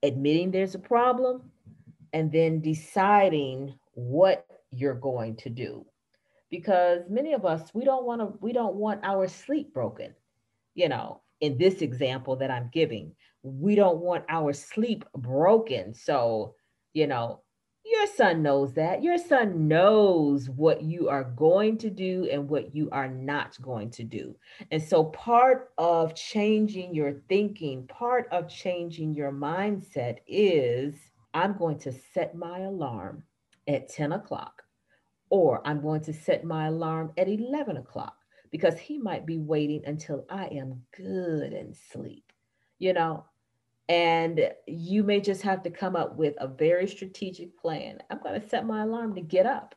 admitting 0.03 0.51
there's 0.51 0.75
a 0.75 0.79
problem 0.79 1.51
and 2.11 2.31
then 2.31 2.59
deciding 2.59 3.77
what 3.93 4.45
you're 4.71 4.95
going 4.95 5.35
to 5.37 5.49
do. 5.49 5.85
Because 6.49 7.01
many 7.09 7.33
of 7.33 7.45
us, 7.45 7.69
we 7.73 7.85
don't 7.85 8.05
want 8.05 8.21
to, 8.21 8.33
we 8.41 8.51
don't 8.51 8.75
want 8.75 9.01
our 9.03 9.27
sleep 9.27 9.73
broken. 9.73 10.13
You 10.75 10.89
know, 10.89 11.21
in 11.41 11.57
this 11.57 11.81
example 11.81 12.35
that 12.37 12.51
I'm 12.51 12.69
giving, 12.73 13.13
we 13.43 13.75
don't 13.75 13.99
want 13.99 14.25
our 14.29 14.53
sleep 14.53 15.05
broken. 15.15 15.93
So, 15.93 16.55
you 16.93 17.07
know, 17.07 17.41
your 17.91 18.07
son 18.07 18.41
knows 18.41 18.73
that. 18.73 19.03
Your 19.03 19.17
son 19.17 19.67
knows 19.67 20.49
what 20.49 20.81
you 20.81 21.09
are 21.09 21.23
going 21.23 21.77
to 21.79 21.89
do 21.89 22.27
and 22.31 22.49
what 22.49 22.75
you 22.75 22.89
are 22.91 23.07
not 23.07 23.61
going 23.61 23.89
to 23.91 24.03
do. 24.03 24.35
And 24.71 24.81
so, 24.81 25.05
part 25.05 25.71
of 25.77 26.15
changing 26.15 26.93
your 26.93 27.21
thinking, 27.29 27.87
part 27.87 28.27
of 28.31 28.49
changing 28.49 29.13
your 29.13 29.31
mindset 29.31 30.17
is 30.27 30.95
I'm 31.33 31.57
going 31.57 31.79
to 31.79 31.93
set 32.13 32.35
my 32.35 32.59
alarm 32.61 33.23
at 33.67 33.89
10 33.89 34.13
o'clock, 34.13 34.63
or 35.29 35.61
I'm 35.65 35.81
going 35.81 36.01
to 36.01 36.13
set 36.13 36.43
my 36.43 36.67
alarm 36.67 37.11
at 37.17 37.27
11 37.27 37.77
o'clock 37.77 38.15
because 38.51 38.77
he 38.79 38.97
might 38.97 39.25
be 39.25 39.37
waiting 39.37 39.83
until 39.85 40.25
I 40.29 40.45
am 40.45 40.81
good 40.95 41.53
and 41.53 41.75
sleep. 41.91 42.31
You 42.79 42.93
know, 42.93 43.25
and 43.89 44.49
you 44.67 45.03
may 45.03 45.21
just 45.21 45.41
have 45.41 45.63
to 45.63 45.69
come 45.69 45.95
up 45.95 46.17
with 46.17 46.35
a 46.39 46.47
very 46.47 46.87
strategic 46.87 47.57
plan. 47.57 47.99
I'm 48.09 48.21
going 48.21 48.39
to 48.39 48.49
set 48.49 48.65
my 48.65 48.83
alarm 48.83 49.15
to 49.15 49.21
get 49.21 49.45
up 49.45 49.75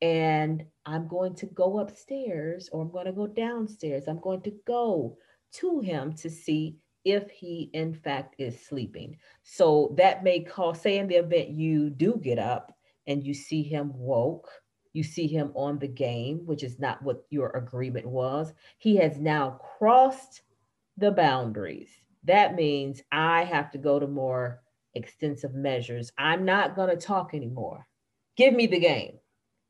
and 0.00 0.64
I'm 0.86 1.08
going 1.08 1.34
to 1.36 1.46
go 1.46 1.78
upstairs 1.78 2.68
or 2.72 2.82
I'm 2.82 2.90
going 2.90 3.06
to 3.06 3.12
go 3.12 3.26
downstairs. 3.26 4.04
I'm 4.08 4.20
going 4.20 4.42
to 4.42 4.52
go 4.66 5.18
to 5.54 5.80
him 5.80 6.14
to 6.14 6.30
see 6.30 6.78
if 7.04 7.30
he 7.30 7.70
in 7.74 7.92
fact 7.92 8.34
is 8.38 8.64
sleeping. 8.66 9.18
So 9.42 9.94
that 9.98 10.24
may 10.24 10.40
cause, 10.40 10.80
say 10.80 10.98
in 10.98 11.06
the 11.06 11.16
event 11.16 11.50
you 11.50 11.90
do 11.90 12.18
get 12.22 12.38
up 12.38 12.74
and 13.06 13.22
you 13.22 13.34
see 13.34 13.62
him 13.62 13.92
woke, 13.94 14.48
you 14.94 15.02
see 15.02 15.26
him 15.26 15.52
on 15.54 15.78
the 15.78 15.88
game, 15.88 16.40
which 16.46 16.62
is 16.62 16.78
not 16.78 17.02
what 17.02 17.24
your 17.28 17.50
agreement 17.50 18.06
was. 18.06 18.54
He 18.78 18.96
has 18.96 19.18
now 19.18 19.58
crossed 19.78 20.42
the 20.96 21.10
boundaries 21.10 21.90
that 22.24 22.54
means 22.54 23.02
I 23.12 23.44
have 23.44 23.70
to 23.72 23.78
go 23.78 23.98
to 23.98 24.06
more 24.06 24.62
extensive 24.94 25.54
measures. 25.54 26.12
I'm 26.18 26.44
not 26.44 26.76
going 26.76 26.90
to 26.90 26.96
talk 26.96 27.34
anymore. 27.34 27.86
Give 28.36 28.54
me 28.54 28.66
the 28.66 28.80
game. 28.80 29.18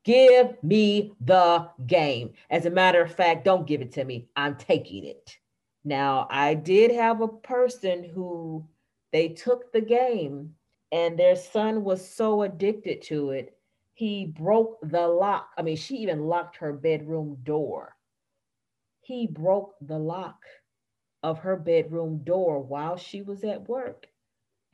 Give 0.04 0.62
me 0.62 1.14
the 1.20 1.68
game. 1.86 2.32
As 2.50 2.66
a 2.66 2.70
matter 2.70 3.02
of 3.02 3.14
fact, 3.14 3.44
don't 3.44 3.66
give 3.66 3.80
it 3.80 3.92
to 3.92 4.04
me. 4.04 4.28
I'm 4.36 4.56
taking 4.56 5.04
it. 5.04 5.36
Now, 5.84 6.26
I 6.30 6.54
did 6.54 6.90
have 6.92 7.20
a 7.20 7.28
person 7.28 8.04
who 8.04 8.66
they 9.12 9.28
took 9.28 9.72
the 9.72 9.80
game 9.80 10.54
and 10.92 11.18
their 11.18 11.34
son 11.34 11.82
was 11.82 12.08
so 12.08 12.42
addicted 12.42 13.02
to 13.02 13.30
it, 13.30 13.56
he 13.94 14.26
broke 14.26 14.78
the 14.82 15.06
lock. 15.06 15.48
I 15.58 15.62
mean, 15.62 15.76
she 15.76 15.96
even 15.96 16.26
locked 16.26 16.56
her 16.58 16.72
bedroom 16.72 17.38
door. 17.42 17.96
He 19.00 19.26
broke 19.26 19.74
the 19.80 19.98
lock 19.98 20.40
of 21.24 21.38
her 21.38 21.56
bedroom 21.56 22.18
door 22.22 22.60
while 22.60 22.98
she 22.98 23.22
was 23.22 23.42
at 23.44 23.66
work. 23.66 24.06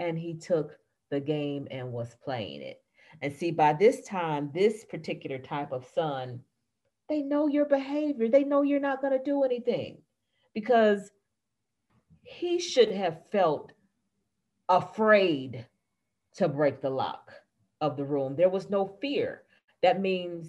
And 0.01 0.19
he 0.19 0.35
took 0.35 0.77
the 1.11 1.21
game 1.21 1.69
and 1.71 1.93
was 1.93 2.17
playing 2.25 2.61
it. 2.63 2.83
And 3.23 3.33
see, 3.33 3.53
by 3.53 3.73
this 3.73 4.03
time, 4.03 4.51
this 4.53 4.85
particular 4.85 5.39
type 5.39 5.71
of 5.71 5.87
son, 5.95 6.41
they 7.09 7.23
know 7.23 7.47
your 7.47 7.67
behavior. 7.67 8.29
They 8.29 8.43
know 8.43 8.63
you're 8.63 8.81
not 8.81 9.01
going 9.01 9.17
to 9.17 9.25
do 9.25 9.45
anything 9.45 9.99
because 10.53 11.11
he 12.23 12.59
should 12.59 12.91
have 12.91 13.31
felt 13.31 13.73
afraid 14.69 15.67
to 16.35 16.49
break 16.49 16.81
the 16.81 16.91
lock 16.91 17.33
of 17.81 17.97
the 17.97 18.05
room. 18.05 18.35
There 18.35 18.49
was 18.49 18.69
no 18.69 18.97
fear. 19.01 19.43
That 19.83 20.01
means 20.01 20.49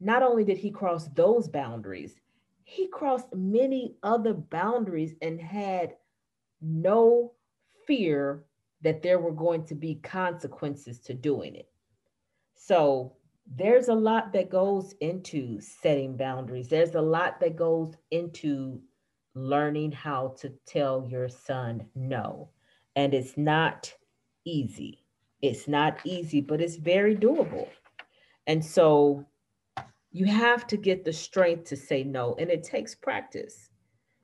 not 0.00 0.22
only 0.22 0.44
did 0.44 0.56
he 0.56 0.70
cross 0.70 1.06
those 1.08 1.48
boundaries, 1.48 2.14
he 2.64 2.88
crossed 2.88 3.32
many 3.34 3.96
other 4.02 4.34
boundaries 4.34 5.14
and 5.22 5.40
had 5.40 5.94
no 6.60 7.32
fear 7.86 8.44
that 8.80 9.02
there 9.02 9.18
were 9.18 9.32
going 9.32 9.64
to 9.66 9.74
be 9.74 9.96
consequences 9.96 10.98
to 11.00 11.14
doing 11.14 11.54
it. 11.54 11.68
So 12.54 13.12
there's 13.46 13.88
a 13.88 13.94
lot 13.94 14.32
that 14.32 14.48
goes 14.48 14.94
into 15.00 15.60
setting 15.60 16.16
boundaries. 16.16 16.68
There's 16.68 16.94
a 16.94 17.00
lot 17.00 17.38
that 17.40 17.56
goes 17.56 17.94
into 18.10 18.80
learning 19.34 19.92
how 19.92 20.34
to 20.40 20.50
tell 20.66 21.06
your 21.06 21.28
son 21.28 21.84
no. 21.94 22.48
And 22.96 23.12
it's 23.12 23.36
not 23.36 23.92
easy. 24.44 25.04
It's 25.42 25.68
not 25.68 25.98
easy, 26.04 26.40
but 26.40 26.60
it's 26.60 26.76
very 26.76 27.14
doable. 27.14 27.68
And 28.46 28.64
so 28.64 29.26
you 30.14 30.26
have 30.26 30.64
to 30.68 30.76
get 30.76 31.04
the 31.04 31.12
strength 31.12 31.64
to 31.64 31.76
say 31.76 32.04
no, 32.04 32.36
and 32.38 32.48
it 32.48 32.62
takes 32.62 32.94
practice. 32.94 33.68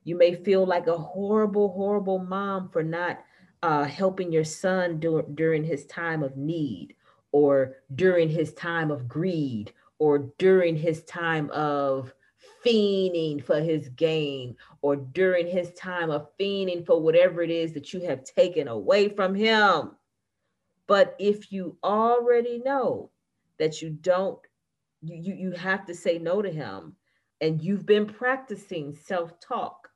You 0.04 0.16
may 0.16 0.36
feel 0.36 0.64
like 0.64 0.86
a 0.86 0.96
horrible, 0.96 1.68
horrible 1.72 2.20
mom 2.20 2.68
for 2.68 2.84
not 2.84 3.18
uh, 3.64 3.82
helping 3.84 4.32
your 4.32 4.44
son 4.44 5.00
dur- 5.00 5.26
during 5.34 5.64
his 5.64 5.84
time 5.86 6.22
of 6.22 6.36
need 6.36 6.94
or 7.32 7.78
during 7.96 8.28
his 8.28 8.54
time 8.54 8.92
of 8.92 9.08
greed 9.08 9.72
or 9.98 10.30
during 10.38 10.76
his 10.76 11.02
time 11.02 11.50
of 11.50 12.14
fiending 12.64 13.42
for 13.42 13.60
his 13.60 13.88
gain 13.88 14.54
or 14.82 14.94
during 14.94 15.48
his 15.48 15.72
time 15.72 16.10
of 16.10 16.28
fiending 16.38 16.86
for 16.86 17.02
whatever 17.02 17.42
it 17.42 17.50
is 17.50 17.72
that 17.72 17.92
you 17.92 18.00
have 18.02 18.22
taken 18.22 18.68
away 18.68 19.08
from 19.08 19.34
him. 19.34 19.90
But 20.86 21.16
if 21.18 21.50
you 21.50 21.76
already 21.82 22.62
know 22.64 23.10
that 23.58 23.82
you 23.82 23.90
don't, 23.90 24.38
you, 25.02 25.16
you, 25.16 25.34
you 25.34 25.50
have 25.52 25.86
to 25.86 25.94
say 25.94 26.18
no 26.18 26.42
to 26.42 26.50
him. 26.50 26.94
And 27.40 27.62
you've 27.62 27.86
been 27.86 28.06
practicing 28.06 28.94
self-talk 28.94 29.88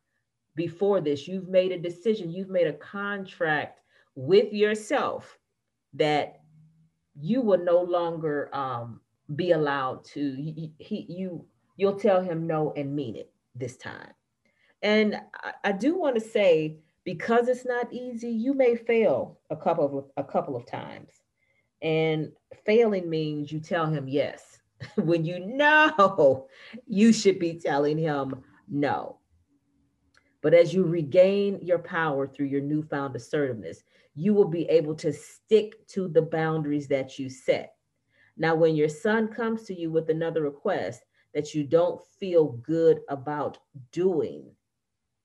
before 0.56 1.00
this, 1.00 1.26
you've 1.26 1.49
made 1.49 1.73
a 1.73 1.78
decision, 1.78 2.30
you've 2.30 2.49
made 2.49 2.68
a 2.68 2.73
contract 2.75 3.80
with 4.14 4.52
yourself 4.52 5.38
that 5.94 6.40
you 7.20 7.40
will 7.40 7.62
no 7.62 7.80
longer 7.80 8.54
um, 8.54 9.00
be 9.34 9.52
allowed 9.52 10.04
to 10.04 10.34
he, 10.34 10.73
he, 10.78 11.06
you 11.08 11.44
you'll 11.76 11.99
tell 11.99 12.20
him 12.23 12.46
no 12.46 12.73
and 12.76 12.94
mean 12.94 13.16
it 13.16 13.32
this 13.54 13.76
time. 13.76 14.12
And 14.82 15.16
I, 15.42 15.52
I 15.64 15.73
do 15.73 15.99
want 15.99 16.16
to 16.16 16.20
say 16.20 16.76
because 17.04 17.49
it's 17.49 17.64
not 17.64 17.92
easy 17.92 18.30
you 18.30 18.54
may 18.54 18.76
fail 18.76 19.38
a 19.50 19.56
couple 19.56 19.99
of 19.99 20.25
a 20.25 20.28
couple 20.28 20.56
of 20.56 20.66
times. 20.66 21.11
And 21.82 22.32
failing 22.64 23.11
means 23.11 23.52
you 23.52 23.61
tell 23.61 23.87
him 23.87 24.08
yes 24.08 24.53
when 24.96 25.24
you 25.24 25.40
know 25.40 26.46
you 26.86 27.12
should 27.12 27.38
be 27.38 27.54
telling 27.54 27.98
him 27.98 28.42
no 28.68 29.18
but 30.44 30.52
as 30.52 30.74
you 30.74 30.84
regain 30.84 31.58
your 31.62 31.78
power 31.78 32.26
through 32.26 32.48
your 32.48 32.60
newfound 32.60 33.16
assertiveness, 33.16 33.82
you 34.14 34.34
will 34.34 34.46
be 34.46 34.68
able 34.68 34.94
to 34.96 35.10
stick 35.10 35.88
to 35.88 36.06
the 36.06 36.20
boundaries 36.20 36.86
that 36.88 37.18
you 37.18 37.30
set. 37.30 37.76
Now, 38.36 38.54
when 38.54 38.76
your 38.76 38.90
son 38.90 39.28
comes 39.28 39.62
to 39.62 39.74
you 39.74 39.90
with 39.90 40.10
another 40.10 40.42
request 40.42 41.02
that 41.32 41.54
you 41.54 41.64
don't 41.64 41.98
feel 42.20 42.48
good 42.62 43.00
about 43.08 43.56
doing, 43.90 44.50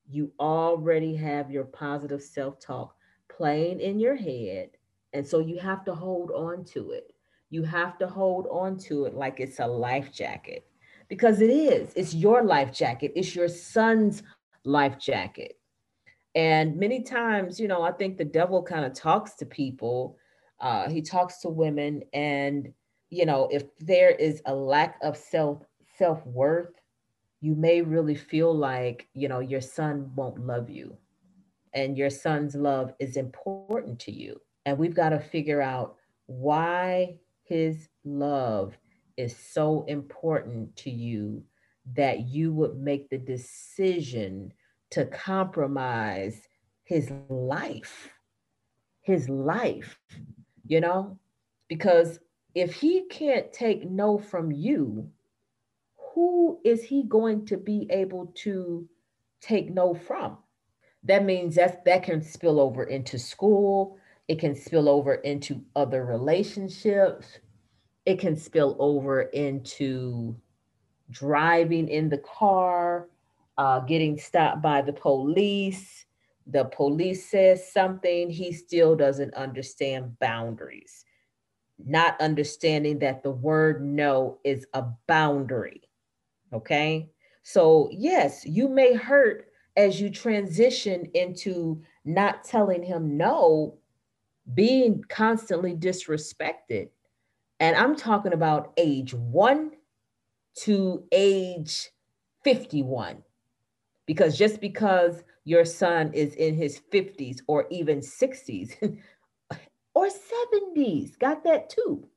you 0.08 0.32
already 0.40 1.14
have 1.16 1.50
your 1.50 1.64
positive 1.64 2.22
self 2.22 2.58
talk 2.58 2.96
playing 3.28 3.78
in 3.78 4.00
your 4.00 4.16
head. 4.16 4.70
And 5.12 5.26
so 5.26 5.40
you 5.40 5.58
have 5.58 5.84
to 5.84 5.94
hold 5.94 6.30
on 6.30 6.64
to 6.72 6.92
it. 6.92 7.09
You 7.50 7.64
have 7.64 7.98
to 7.98 8.06
hold 8.06 8.46
on 8.50 8.78
to 8.78 9.04
it 9.04 9.14
like 9.14 9.40
it's 9.40 9.58
a 9.58 9.66
life 9.66 10.12
jacket 10.12 10.64
because 11.08 11.40
it 11.40 11.50
is. 11.50 11.92
It's 11.96 12.14
your 12.14 12.44
life 12.44 12.72
jacket, 12.72 13.12
it's 13.14 13.34
your 13.34 13.48
son's 13.48 14.22
life 14.64 14.98
jacket. 14.98 15.58
And 16.34 16.76
many 16.76 17.02
times, 17.02 17.58
you 17.58 17.66
know, 17.66 17.82
I 17.82 17.90
think 17.90 18.16
the 18.16 18.24
devil 18.24 18.62
kind 18.62 18.84
of 18.84 18.94
talks 18.94 19.34
to 19.36 19.46
people. 19.46 20.16
Uh, 20.60 20.88
he 20.88 21.02
talks 21.02 21.40
to 21.40 21.48
women, 21.48 22.02
and 22.12 22.72
you 23.08 23.26
know, 23.26 23.48
if 23.50 23.64
there 23.80 24.10
is 24.10 24.40
a 24.46 24.54
lack 24.54 24.98
of 25.02 25.16
self 25.16 25.64
self 25.98 26.24
worth, 26.24 26.72
you 27.40 27.54
may 27.56 27.82
really 27.82 28.14
feel 28.14 28.54
like 28.54 29.08
you 29.14 29.26
know 29.26 29.40
your 29.40 29.60
son 29.60 30.12
won't 30.14 30.46
love 30.46 30.70
you, 30.70 30.96
and 31.72 31.98
your 31.98 32.10
son's 32.10 32.54
love 32.54 32.92
is 33.00 33.16
important 33.16 33.98
to 34.00 34.12
you. 34.12 34.40
And 34.66 34.78
we've 34.78 34.94
got 34.94 35.08
to 35.08 35.18
figure 35.18 35.62
out 35.62 35.96
why 36.26 37.16
his 37.50 37.88
love 38.04 38.78
is 39.16 39.36
so 39.36 39.84
important 39.88 40.74
to 40.76 40.88
you 40.88 41.42
that 41.94 42.28
you 42.28 42.52
would 42.54 42.78
make 42.78 43.10
the 43.10 43.18
decision 43.18 44.52
to 44.90 45.04
compromise 45.06 46.48
his 46.84 47.10
life, 47.28 48.08
his 49.02 49.28
life, 49.28 49.98
you 50.64 50.80
know? 50.80 51.18
Because 51.68 52.20
if 52.54 52.72
he 52.72 53.06
can't 53.10 53.52
take 53.52 53.90
no 53.90 54.16
from 54.16 54.52
you, 54.52 55.10
who 56.14 56.60
is 56.64 56.84
he 56.84 57.02
going 57.02 57.46
to 57.46 57.56
be 57.56 57.88
able 57.90 58.32
to 58.36 58.88
take 59.40 59.74
no 59.74 59.92
from? 59.92 60.38
That 61.02 61.24
means 61.24 61.56
that 61.56 61.84
that 61.84 62.04
can 62.04 62.22
spill 62.22 62.60
over 62.60 62.84
into 62.84 63.18
school, 63.18 63.98
it 64.30 64.38
can 64.38 64.54
spill 64.54 64.88
over 64.88 65.14
into 65.14 65.60
other 65.74 66.04
relationships, 66.04 67.40
it 68.06 68.20
can 68.20 68.36
spill 68.36 68.76
over 68.78 69.22
into 69.22 70.36
driving 71.10 71.88
in 71.88 72.08
the 72.08 72.18
car, 72.18 73.08
uh, 73.58 73.80
getting 73.80 74.16
stopped 74.16 74.62
by 74.62 74.82
the 74.82 74.92
police. 74.92 76.06
The 76.46 76.66
police 76.66 77.28
says 77.28 77.72
something, 77.72 78.30
he 78.30 78.52
still 78.52 78.94
doesn't 78.94 79.34
understand 79.34 80.16
boundaries, 80.20 81.04
not 81.84 82.20
understanding 82.20 83.00
that 83.00 83.24
the 83.24 83.32
word 83.32 83.84
no 83.84 84.38
is 84.44 84.64
a 84.74 84.84
boundary. 85.08 85.82
Okay. 86.52 87.10
So, 87.42 87.88
yes, 87.90 88.46
you 88.46 88.68
may 88.68 88.94
hurt 88.94 89.48
as 89.76 90.00
you 90.00 90.08
transition 90.08 91.10
into 91.14 91.82
not 92.04 92.44
telling 92.44 92.84
him 92.84 93.16
no, 93.16 93.79
being 94.54 95.04
constantly 95.08 95.74
disrespected. 95.74 96.88
And 97.60 97.76
I'm 97.76 97.94
talking 97.96 98.32
about 98.32 98.72
age 98.76 99.14
one 99.14 99.72
to 100.60 101.04
age 101.12 101.90
51. 102.44 103.22
Because 104.06 104.36
just 104.36 104.60
because 104.60 105.22
your 105.44 105.64
son 105.64 106.12
is 106.12 106.34
in 106.34 106.54
his 106.54 106.80
50s 106.92 107.40
or 107.46 107.66
even 107.70 108.00
60s 108.00 108.72
or 109.94 110.08
70s, 110.08 111.18
got 111.18 111.44
that 111.44 111.70
too, 111.70 112.08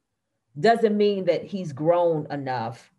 doesn't 0.59 0.97
mean 0.97 1.25
that 1.25 1.43
he's 1.43 1.73
grown 1.73 2.27
enough 2.31 2.91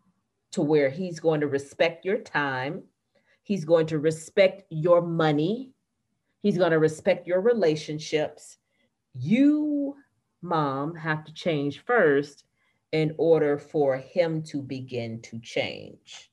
to 0.52 0.62
where 0.62 0.90
he's 0.90 1.18
going 1.18 1.40
to 1.40 1.48
respect 1.48 2.04
your 2.04 2.18
time. 2.18 2.82
He's 3.42 3.64
going 3.64 3.86
to 3.86 3.98
respect 3.98 4.64
your 4.70 5.02
money. 5.02 5.72
He's 6.42 6.58
going 6.58 6.70
to 6.70 6.78
respect 6.78 7.26
your 7.26 7.40
relationships. 7.40 8.58
You, 9.14 9.96
mom, 10.42 10.94
have 10.96 11.24
to 11.24 11.32
change 11.32 11.80
first 11.84 12.44
in 12.92 13.14
order 13.18 13.58
for 13.58 13.96
him 13.96 14.42
to 14.44 14.62
begin 14.62 15.20
to 15.22 15.38
change. 15.40 16.30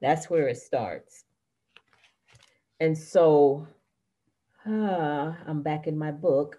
That's 0.00 0.28
where 0.28 0.48
it 0.48 0.58
starts. 0.58 1.24
And 2.80 2.96
so 2.96 3.66
uh, 4.66 5.32
I'm 5.46 5.62
back 5.62 5.86
in 5.86 5.96
my 5.96 6.10
book. 6.10 6.58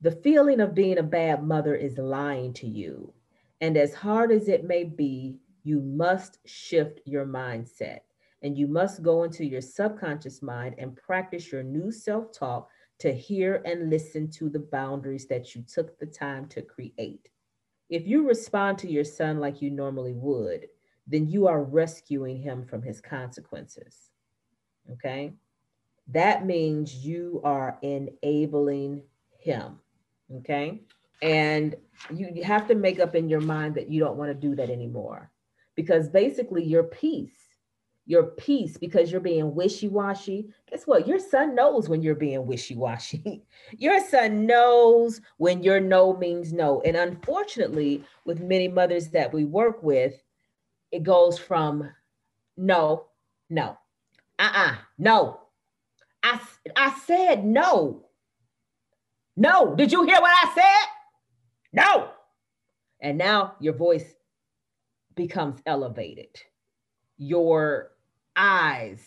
The 0.00 0.12
feeling 0.12 0.60
of 0.60 0.74
being 0.74 0.98
a 0.98 1.02
bad 1.02 1.42
mother 1.42 1.74
is 1.74 1.98
lying 1.98 2.52
to 2.54 2.66
you. 2.66 3.12
And 3.60 3.76
as 3.76 3.94
hard 3.94 4.32
as 4.32 4.48
it 4.48 4.64
may 4.64 4.84
be, 4.84 5.36
you 5.64 5.80
must 5.80 6.38
shift 6.44 7.00
your 7.04 7.24
mindset 7.24 8.00
and 8.42 8.58
you 8.58 8.66
must 8.66 9.02
go 9.02 9.22
into 9.22 9.44
your 9.44 9.60
subconscious 9.60 10.42
mind 10.42 10.74
and 10.78 10.96
practice 10.96 11.52
your 11.52 11.62
new 11.62 11.92
self 11.92 12.32
talk 12.32 12.68
to 13.02 13.12
hear 13.12 13.60
and 13.64 13.90
listen 13.90 14.30
to 14.30 14.48
the 14.48 14.60
boundaries 14.60 15.26
that 15.26 15.56
you 15.56 15.62
took 15.62 15.98
the 15.98 16.06
time 16.06 16.46
to 16.46 16.62
create. 16.62 17.28
If 17.90 18.06
you 18.06 18.26
respond 18.28 18.78
to 18.78 18.90
your 18.90 19.02
son 19.02 19.40
like 19.40 19.60
you 19.60 19.70
normally 19.70 20.12
would, 20.12 20.68
then 21.08 21.28
you 21.28 21.48
are 21.48 21.64
rescuing 21.64 22.40
him 22.40 22.64
from 22.64 22.80
his 22.80 23.00
consequences. 23.00 24.10
Okay. 24.92 25.32
That 26.12 26.46
means 26.46 27.04
you 27.04 27.40
are 27.42 27.76
enabling 27.82 29.02
him. 29.36 29.80
Okay. 30.36 30.82
And 31.22 31.74
you 32.14 32.44
have 32.44 32.68
to 32.68 32.76
make 32.76 33.00
up 33.00 33.16
in 33.16 33.28
your 33.28 33.40
mind 33.40 33.74
that 33.74 33.90
you 33.90 33.98
don't 33.98 34.16
want 34.16 34.30
to 34.30 34.48
do 34.48 34.54
that 34.54 34.70
anymore 34.70 35.28
because 35.74 36.08
basically 36.08 36.62
your 36.62 36.84
peace, 36.84 37.51
your 38.12 38.24
peace, 38.24 38.76
because 38.76 39.10
you're 39.10 39.22
being 39.22 39.54
wishy 39.54 39.88
washy. 39.88 40.50
Guess 40.70 40.86
what? 40.86 41.08
Your 41.08 41.18
son 41.18 41.54
knows 41.54 41.88
when 41.88 42.02
you're 42.02 42.14
being 42.14 42.46
wishy 42.46 42.76
washy. 42.76 43.42
your 43.78 44.06
son 44.06 44.44
knows 44.44 45.22
when 45.38 45.62
your 45.62 45.80
no 45.80 46.14
means 46.14 46.52
no. 46.52 46.82
And 46.82 46.94
unfortunately, 46.94 48.04
with 48.26 48.42
many 48.42 48.68
mothers 48.68 49.08
that 49.08 49.32
we 49.32 49.46
work 49.46 49.82
with, 49.82 50.22
it 50.92 51.04
goes 51.04 51.38
from 51.38 51.90
no, 52.58 53.06
no, 53.48 53.78
uh-uh, 54.38 54.74
no. 54.98 55.40
I, 56.22 56.38
I 56.76 56.94
said 57.06 57.46
no. 57.46 58.04
No. 59.36 59.74
Did 59.74 59.90
you 59.90 60.04
hear 60.04 60.20
what 60.20 60.46
I 60.46 60.54
said? 60.54 60.88
No. 61.72 62.10
And 63.00 63.16
now 63.16 63.54
your 63.58 63.72
voice 63.72 64.04
becomes 65.16 65.62
elevated. 65.64 66.36
Your 67.16 67.91
eyes, 68.36 69.04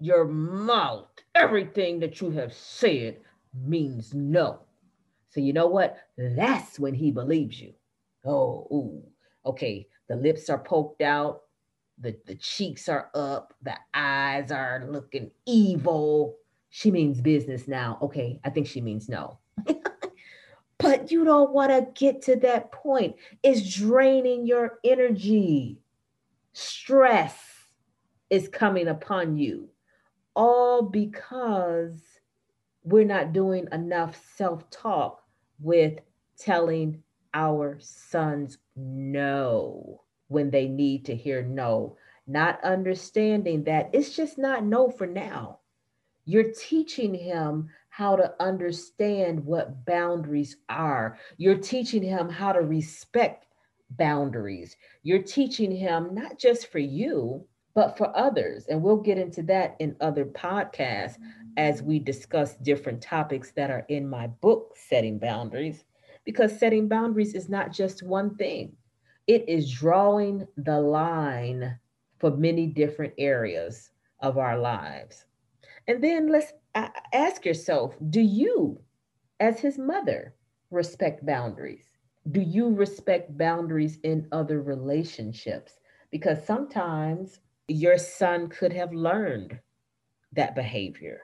your 0.00 0.26
mouth, 0.26 1.08
everything 1.34 2.00
that 2.00 2.20
you 2.20 2.30
have 2.30 2.52
said 2.52 3.18
means 3.54 4.14
no. 4.14 4.60
So 5.30 5.40
you 5.40 5.52
know 5.52 5.66
what? 5.66 5.98
That's 6.16 6.78
when 6.78 6.94
he 6.94 7.10
believes 7.10 7.60
you. 7.60 7.72
Oh, 8.24 8.66
ooh, 8.72 9.02
okay. 9.46 9.86
The 10.08 10.16
lips 10.16 10.48
are 10.50 10.58
poked 10.58 11.02
out 11.02 11.42
the, 11.98 12.16
the 12.26 12.34
cheeks 12.36 12.88
are 12.88 13.10
up, 13.14 13.54
the 13.62 13.76
eyes 13.92 14.50
are 14.50 14.86
looking 14.88 15.30
evil. 15.46 16.36
she 16.70 16.90
means 16.90 17.20
business 17.20 17.68
now. 17.68 17.98
Okay, 18.02 18.40
I 18.44 18.50
think 18.50 18.66
she 18.66 18.80
means 18.80 19.08
no. 19.08 19.38
but 20.78 21.12
you 21.12 21.24
don't 21.24 21.52
want 21.52 21.70
to 21.70 21.86
get 21.94 22.22
to 22.22 22.36
that 22.36 22.72
point. 22.72 23.16
It's 23.42 23.76
draining 23.76 24.46
your 24.46 24.78
energy. 24.84 25.78
Stress 26.52 27.36
is 28.30 28.48
coming 28.48 28.88
upon 28.88 29.36
you, 29.36 29.68
all 30.34 30.82
because 30.82 32.00
we're 32.82 33.04
not 33.04 33.32
doing 33.32 33.66
enough 33.72 34.20
self 34.36 34.68
talk 34.70 35.22
with 35.60 35.98
telling 36.38 37.02
our 37.32 37.78
sons 37.80 38.58
no 38.76 40.02
when 40.28 40.50
they 40.50 40.68
need 40.68 41.04
to 41.06 41.14
hear 41.14 41.42
no, 41.42 41.96
not 42.26 42.62
understanding 42.64 43.64
that 43.64 43.90
it's 43.92 44.14
just 44.16 44.38
not 44.38 44.64
no 44.64 44.90
for 44.90 45.06
now. 45.06 45.58
You're 46.24 46.52
teaching 46.52 47.14
him 47.14 47.68
how 47.90 48.16
to 48.16 48.34
understand 48.40 49.44
what 49.44 49.84
boundaries 49.84 50.56
are. 50.68 51.18
You're 51.36 51.58
teaching 51.58 52.02
him 52.02 52.28
how 52.30 52.52
to 52.52 52.60
respect 52.60 53.46
boundaries. 53.90 54.76
You're 55.02 55.22
teaching 55.22 55.70
him 55.70 56.14
not 56.14 56.38
just 56.38 56.72
for 56.72 56.78
you, 56.78 57.46
but 57.74 57.98
for 57.98 58.16
others. 58.16 58.66
And 58.66 58.82
we'll 58.82 58.96
get 58.96 59.18
into 59.18 59.42
that 59.44 59.76
in 59.80 59.96
other 60.00 60.24
podcasts 60.24 61.16
as 61.56 61.82
we 61.82 61.98
discuss 61.98 62.56
different 62.56 63.02
topics 63.02 63.52
that 63.52 63.70
are 63.70 63.84
in 63.88 64.08
my 64.08 64.28
book, 64.28 64.74
Setting 64.76 65.18
Boundaries, 65.18 65.84
because 66.24 66.58
setting 66.58 66.88
boundaries 66.88 67.34
is 67.34 67.48
not 67.48 67.72
just 67.72 68.02
one 68.02 68.34
thing, 68.36 68.72
it 69.26 69.48
is 69.48 69.70
drawing 69.70 70.46
the 70.56 70.80
line 70.80 71.78
for 72.18 72.30
many 72.30 72.66
different 72.66 73.12
areas 73.18 73.90
of 74.20 74.38
our 74.38 74.58
lives. 74.58 75.26
And 75.86 76.02
then 76.02 76.28
let's 76.30 76.52
ask 77.12 77.44
yourself 77.44 77.94
do 78.10 78.20
you, 78.20 78.80
as 79.40 79.60
his 79.60 79.78
mother, 79.78 80.34
respect 80.70 81.24
boundaries? 81.26 81.86
Do 82.30 82.40
you 82.40 82.70
respect 82.70 83.36
boundaries 83.36 83.98
in 84.02 84.26
other 84.32 84.62
relationships? 84.62 85.78
Because 86.10 86.44
sometimes 86.46 87.40
your 87.68 87.98
son 87.98 88.48
could 88.48 88.72
have 88.72 88.92
learned 88.92 89.58
that 90.32 90.54
behavior 90.54 91.20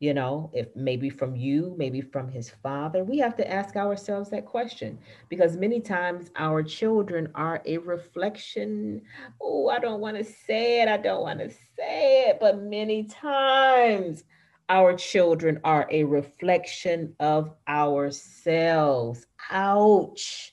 you 0.00 0.14
know, 0.14 0.50
if 0.54 0.74
maybe 0.74 1.10
from 1.10 1.36
you, 1.36 1.74
maybe 1.76 2.00
from 2.00 2.26
his 2.26 2.48
father. 2.62 3.04
We 3.04 3.18
have 3.18 3.36
to 3.36 3.48
ask 3.48 3.76
ourselves 3.76 4.30
that 4.30 4.46
question 4.46 4.98
because 5.28 5.58
many 5.58 5.78
times 5.78 6.30
our 6.36 6.62
children 6.62 7.28
are 7.34 7.60
a 7.66 7.76
reflection. 7.76 9.02
Oh, 9.42 9.68
I 9.68 9.78
don't 9.78 10.00
want 10.00 10.16
to 10.16 10.24
say 10.24 10.80
it. 10.80 10.88
I 10.88 10.96
don't 10.96 11.20
want 11.20 11.40
to 11.40 11.50
say 11.50 12.30
it. 12.30 12.38
But 12.40 12.62
many 12.62 13.04
times 13.04 14.24
our 14.70 14.94
children 14.94 15.60
are 15.64 15.86
a 15.90 16.04
reflection 16.04 17.14
of 17.20 17.50
ourselves. 17.68 19.26
Ouch. 19.50 20.52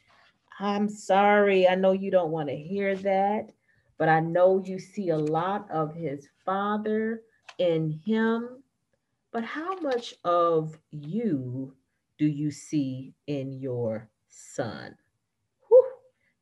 I'm 0.60 0.90
sorry. 0.90 1.70
I 1.70 1.76
know 1.76 1.94
you 1.94 2.12
don't 2.12 2.32
want 2.32 2.50
to 2.50 2.56
hear 2.56 2.98
that, 2.98 3.54
but 3.98 4.10
I 4.10 4.20
know 4.20 4.64
you 4.66 4.80
see 4.80 5.10
a 5.10 5.18
lot 5.18 5.70
of 5.72 5.94
his 5.96 6.28
father 6.46 7.22
in 7.60 8.00
him 8.06 8.64
but 9.32 9.44
how 9.44 9.80
much 9.82 10.16
of 10.24 10.80
you 10.92 11.76
do 12.18 12.26
you 12.26 12.50
see 12.50 13.14
in 13.28 13.54
your 13.54 14.10
son? 14.30 14.96
Whew, 15.68 15.86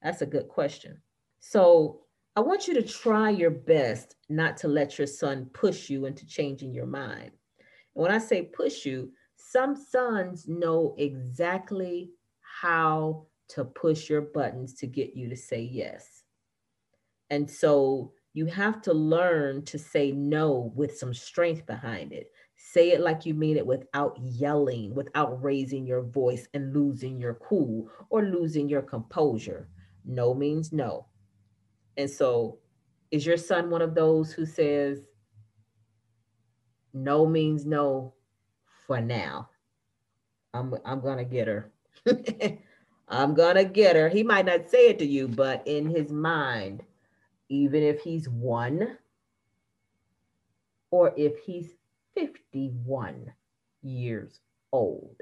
that's 0.02 0.22
a 0.22 0.26
good 0.26 0.48
question. 0.48 1.02
So 1.40 2.02
I 2.36 2.42
want 2.42 2.68
you 2.68 2.74
to 2.76 2.84
try 2.84 3.32
your 3.32 3.52
best 3.52 4.16
not 4.30 4.56
to 4.58 4.68
let 4.68 4.98
your 4.98 5.08
son 5.08 5.50
push 5.54 5.90
you 5.90 6.06
into 6.06 6.26
changing 6.26 6.74
your 6.74 6.86
mind. 6.86 7.32
And 7.96 8.02
when 8.02 8.12
I 8.12 8.18
say 8.18 8.44
push 8.44 8.86
you, 8.86 9.12
some 9.36 9.76
sons 9.76 10.48
know 10.48 10.96
exactly 10.98 12.12
how 12.62 13.26
to 13.50 13.66
push 13.66 14.10
your 14.10 14.22
buttons 14.22 14.74
to 14.76 14.88
get 14.88 15.16
you 15.16 15.28
to 15.30 15.36
say 15.36 15.62
yes. 15.62 16.15
And 17.30 17.50
so 17.50 18.12
you 18.34 18.46
have 18.48 18.82
to 18.84 18.94
learn 18.94 19.64
to 19.66 19.80
say 19.80 20.12
no 20.12 20.72
with 20.76 20.98
some 20.98 21.14
strength 21.14 21.66
behind 21.66 22.12
it. 22.12 22.32
Say 22.58 22.92
it 22.92 23.02
like 23.02 23.26
you 23.26 23.34
mean 23.34 23.58
it 23.58 23.66
without 23.66 24.18
yelling, 24.22 24.94
without 24.94 25.42
raising 25.42 25.86
your 25.86 26.02
voice 26.02 26.48
and 26.54 26.74
losing 26.74 27.18
your 27.18 27.36
cool 27.36 27.88
or 28.10 28.24
losing 28.24 28.68
your 28.68 28.82
composure. 28.82 29.70
No 30.04 30.34
means 30.34 30.74
no. 30.74 31.08
And 31.98 32.10
so, 32.10 32.60
is 33.12 33.26
your 33.26 33.38
son 33.38 33.70
one 33.70 33.82
of 33.82 33.96
those 33.96 34.34
who 34.34 34.46
says, 34.46 35.00
no 36.94 37.26
means 37.26 37.66
no 37.66 38.14
for 38.86 39.00
now? 39.00 39.50
I'm, 40.54 40.76
I'm 40.84 41.00
going 41.00 41.18
to 41.18 41.24
get 41.24 41.48
her. 41.48 41.72
I'm 43.08 43.34
going 43.34 43.56
to 43.56 43.66
get 43.66 43.96
her. 43.96 44.10
He 44.10 44.24
might 44.24 44.46
not 44.46 44.70
say 44.70 44.90
it 44.90 45.00
to 45.00 45.06
you, 45.06 45.28
but 45.28 45.64
in 45.66 45.90
his 45.90 46.12
mind, 46.12 46.84
even 47.50 47.84
if 47.84 48.02
he's 48.02 48.28
one 48.30 48.98
or 50.92 51.14
if 51.18 51.38
he's 51.46 51.74
51 52.16 53.32
years 53.82 54.40
old. 54.72 55.16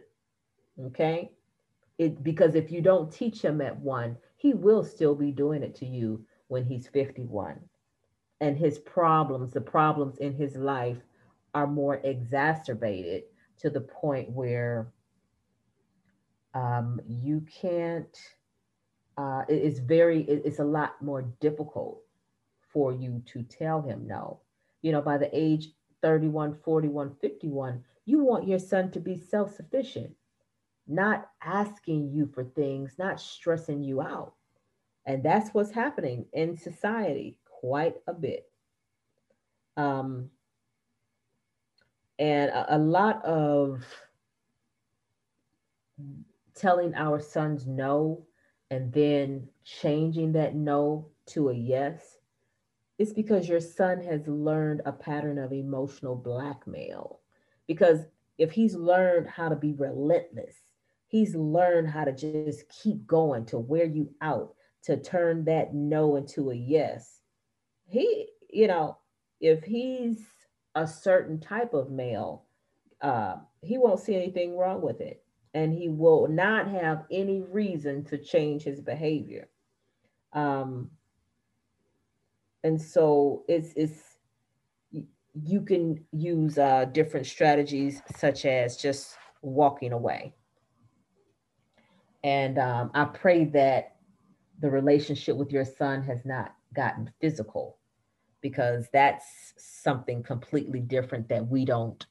Okay? 0.79 1.31
It 1.97 2.23
because 2.23 2.55
if 2.55 2.71
you 2.71 2.81
don't 2.81 3.11
teach 3.11 3.41
him 3.41 3.61
at 3.61 3.77
one, 3.77 4.17
he 4.37 4.53
will 4.53 4.83
still 4.83 5.15
be 5.15 5.31
doing 5.31 5.63
it 5.63 5.75
to 5.75 5.85
you 5.85 6.25
when 6.47 6.63
he's 6.63 6.87
51. 6.87 7.59
And 8.41 8.57
his 8.57 8.79
problems, 8.79 9.53
the 9.53 9.61
problems 9.61 10.17
in 10.17 10.33
his 10.33 10.55
life 10.55 10.97
are 11.53 11.67
more 11.67 12.01
exacerbated 12.03 13.23
to 13.59 13.69
the 13.69 13.81
point 13.81 14.29
where 14.31 14.91
um, 16.53 16.99
you 17.07 17.45
can't, 17.61 18.17
uh, 19.17 19.43
it, 19.47 19.53
it's 19.53 19.79
very, 19.79 20.21
it, 20.23 20.41
it's 20.45 20.59
a 20.59 20.63
lot 20.63 21.01
more 21.01 21.23
difficult 21.39 22.02
for 22.73 22.91
you 22.91 23.21
to 23.27 23.43
tell 23.43 23.81
him 23.81 24.07
no. 24.07 24.39
You 24.81 24.91
know, 24.91 25.01
by 25.01 25.17
the 25.17 25.29
age 25.31 25.69
31, 26.01 26.57
41, 26.65 27.15
51, 27.21 27.83
you 28.05 28.19
want 28.19 28.47
your 28.47 28.59
son 28.59 28.91
to 28.91 28.99
be 28.99 29.15
self 29.17 29.55
sufficient, 29.55 30.11
not 30.87 31.29
asking 31.41 32.11
you 32.11 32.25
for 32.25 32.43
things, 32.43 32.95
not 32.97 33.21
stressing 33.21 33.83
you 33.83 34.01
out. 34.01 34.33
And 35.05 35.23
that's 35.23 35.53
what's 35.53 35.71
happening 35.71 36.25
in 36.33 36.57
society 36.57 37.37
quite 37.45 37.95
a 38.07 38.13
bit. 38.13 38.49
Um, 39.77 40.29
and 42.19 42.49
a, 42.51 42.75
a 42.75 42.77
lot 42.77 43.23
of 43.23 43.83
telling 46.55 46.93
our 46.95 47.19
sons 47.19 47.65
no 47.65 48.25
and 48.69 48.91
then 48.93 49.47
changing 49.63 50.33
that 50.33 50.55
no 50.55 51.07
to 51.25 51.49
a 51.49 51.53
yes 51.53 52.17
it's 52.97 53.13
because 53.13 53.49
your 53.49 53.59
son 53.59 54.01
has 54.01 54.27
learned 54.27 54.81
a 54.85 54.91
pattern 54.91 55.39
of 55.39 55.51
emotional 55.51 56.15
blackmail. 56.15 57.19
Because 57.67 57.99
if 58.37 58.51
he's 58.51 58.75
learned 58.75 59.27
how 59.27 59.49
to 59.49 59.55
be 59.55 59.73
relentless, 59.73 60.55
he's 61.07 61.35
learned 61.35 61.89
how 61.89 62.05
to 62.05 62.11
just 62.11 62.67
keep 62.69 63.05
going 63.07 63.45
to 63.45 63.57
wear 63.57 63.85
you 63.85 64.09
out, 64.21 64.53
to 64.83 64.97
turn 64.97 65.45
that 65.45 65.73
no 65.73 66.15
into 66.17 66.51
a 66.51 66.55
yes. 66.55 67.19
He, 67.85 68.27
you 68.49 68.67
know, 68.67 68.97
if 69.39 69.63
he's 69.63 70.25
a 70.75 70.87
certain 70.87 71.39
type 71.39 71.73
of 71.73 71.91
male, 71.91 72.45
uh, 73.01 73.35
he 73.61 73.77
won't 73.77 73.99
see 73.99 74.15
anything 74.15 74.57
wrong 74.57 74.81
with 74.81 75.01
it. 75.01 75.23
And 75.53 75.73
he 75.73 75.87
will 75.89 76.27
not 76.27 76.67
have 76.69 77.05
any 77.11 77.41
reason 77.41 78.03
to 78.05 78.17
change 78.17 78.63
his 78.63 78.81
behavior. 78.81 79.49
Um, 80.33 80.89
and 82.63 82.81
so 82.81 83.43
it's 83.47 83.73
it's 83.75 84.17
you 85.41 85.61
can 85.61 86.03
use 86.11 86.57
uh, 86.57 86.85
different 86.85 87.25
strategies 87.25 88.01
such 88.15 88.45
as 88.45 88.77
just 88.77 89.17
walking 89.41 89.91
away. 89.91 90.35
And 92.23 92.57
um, 92.57 92.91
i 92.93 93.03
pray 93.03 93.45
that 93.45 93.95
the 94.59 94.69
relationship 94.69 95.35
with 95.35 95.51
your 95.51 95.65
son 95.65 96.03
has 96.03 96.23
not 96.23 96.55
gotten 96.73 97.11
physical 97.19 97.79
because 98.41 98.87
that's 98.93 99.53
something 99.57 100.23
completely 100.23 100.79
different 100.79 101.27
that 101.29 101.45
we 101.45 101.65
don't 101.65 102.05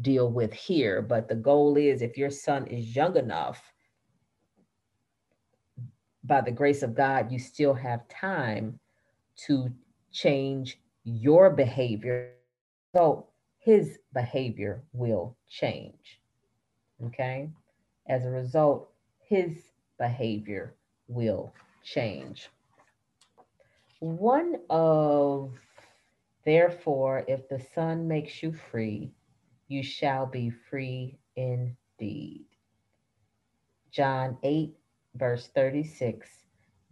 deal 0.00 0.30
with 0.30 0.52
here. 0.52 1.00
But 1.00 1.28
the 1.28 1.34
goal 1.34 1.76
is 1.76 2.02
if 2.02 2.18
your 2.18 2.30
son 2.30 2.66
is 2.66 2.94
young 2.94 3.16
enough 3.16 3.62
by 6.24 6.40
the 6.40 6.50
grace 6.50 6.82
of 6.82 6.94
god 6.94 7.30
you 7.30 7.38
still 7.38 7.74
have 7.74 8.08
time 8.08 8.80
to 9.36 9.70
change 10.14 10.78
your 11.02 11.50
behavior. 11.50 12.30
So 12.94 13.26
his 13.58 13.98
behavior 14.14 14.82
will 14.94 15.36
change. 15.50 16.20
Okay. 17.06 17.50
As 18.08 18.24
a 18.24 18.30
result, 18.30 18.90
his 19.18 19.72
behavior 19.98 20.74
will 21.08 21.52
change. 21.82 22.48
One 24.00 24.56
of, 24.70 25.52
therefore, 26.44 27.24
if 27.28 27.48
the 27.48 27.60
son 27.74 28.06
makes 28.06 28.42
you 28.42 28.52
free, 28.70 29.12
you 29.68 29.82
shall 29.82 30.26
be 30.26 30.50
free 30.50 31.18
indeed. 31.36 32.46
John 33.90 34.36
8, 34.42 34.74
verse 35.14 35.48
36. 35.54 36.28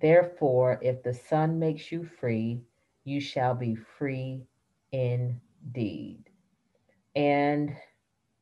Therefore, 0.01 0.81
if 0.83 1.03
the 1.05 1.15
Son 1.15 1.61
makes 1.61 1.93
you 1.93 2.05
free, 2.05 2.61
you 3.05 3.21
shall 3.21 3.55
be 3.55 3.75
free 3.75 4.47
indeed. 4.93 6.25
And 7.15 7.75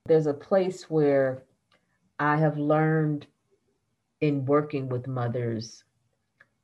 there's 0.06 0.26
a 0.26 0.34
place 0.34 0.88
where 0.88 1.44
I 2.18 2.36
have 2.36 2.58
learned 2.58 3.26
in 4.20 4.44
working 4.44 4.88
with 4.88 5.06
mothers 5.06 5.84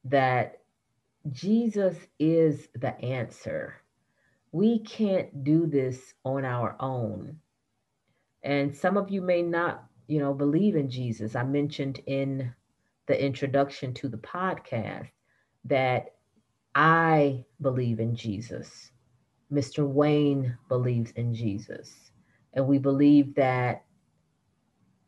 that 0.04 0.60
Jesus 1.32 1.96
is 2.18 2.68
the 2.74 2.98
answer. 3.00 3.76
We 4.52 4.80
can't 4.80 5.44
do 5.44 5.66
this 5.66 6.14
on 6.24 6.44
our 6.44 6.76
own. 6.78 7.38
And 8.42 8.74
some 8.74 8.96
of 8.96 9.10
you 9.10 9.22
may 9.22 9.42
not, 9.42 9.84
you 10.06 10.20
know, 10.20 10.32
believe 10.32 10.76
in 10.76 10.88
Jesus. 10.88 11.34
I 11.34 11.42
mentioned 11.42 12.00
in 12.06 12.52
the 13.06 13.24
introduction 13.24 13.92
to 13.94 14.08
the 14.08 14.18
podcast 14.18 15.08
that 15.64 16.15
I 16.76 17.44
believe 17.62 18.00
in 18.00 18.14
Jesus. 18.14 18.92
Mr. 19.50 19.88
Wayne 19.88 20.56
believes 20.68 21.10
in 21.12 21.34
Jesus. 21.34 22.12
And 22.52 22.66
we 22.66 22.78
believe 22.78 23.34
that 23.34 23.84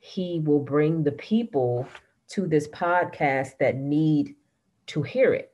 he 0.00 0.40
will 0.40 0.60
bring 0.60 1.02
the 1.02 1.12
people 1.12 1.86
to 2.28 2.46
this 2.46 2.68
podcast 2.68 3.58
that 3.58 3.76
need 3.76 4.34
to 4.86 5.02
hear 5.02 5.34
it. 5.34 5.52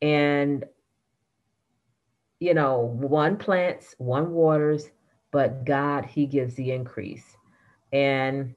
And, 0.00 0.64
you 2.40 2.54
know, 2.54 2.96
one 2.98 3.36
plants, 3.36 3.94
one 3.98 4.32
waters, 4.32 4.90
but 5.30 5.64
God, 5.64 6.04
He 6.04 6.26
gives 6.26 6.54
the 6.54 6.72
increase. 6.72 7.24
And 7.92 8.54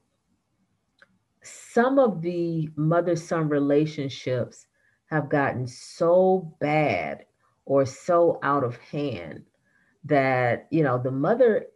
some 1.42 1.98
of 1.98 2.22
the 2.22 2.68
mother 2.76 3.16
son 3.16 3.48
relationships 3.48 4.66
have 5.06 5.28
gotten 5.28 5.66
so 5.66 6.54
bad 6.60 7.24
or 7.64 7.86
so 7.86 8.38
out 8.42 8.64
of 8.64 8.76
hand 8.76 9.44
that, 10.04 10.66
you 10.70 10.82
know, 10.82 11.00
the 11.02 11.10
mother 11.10 11.66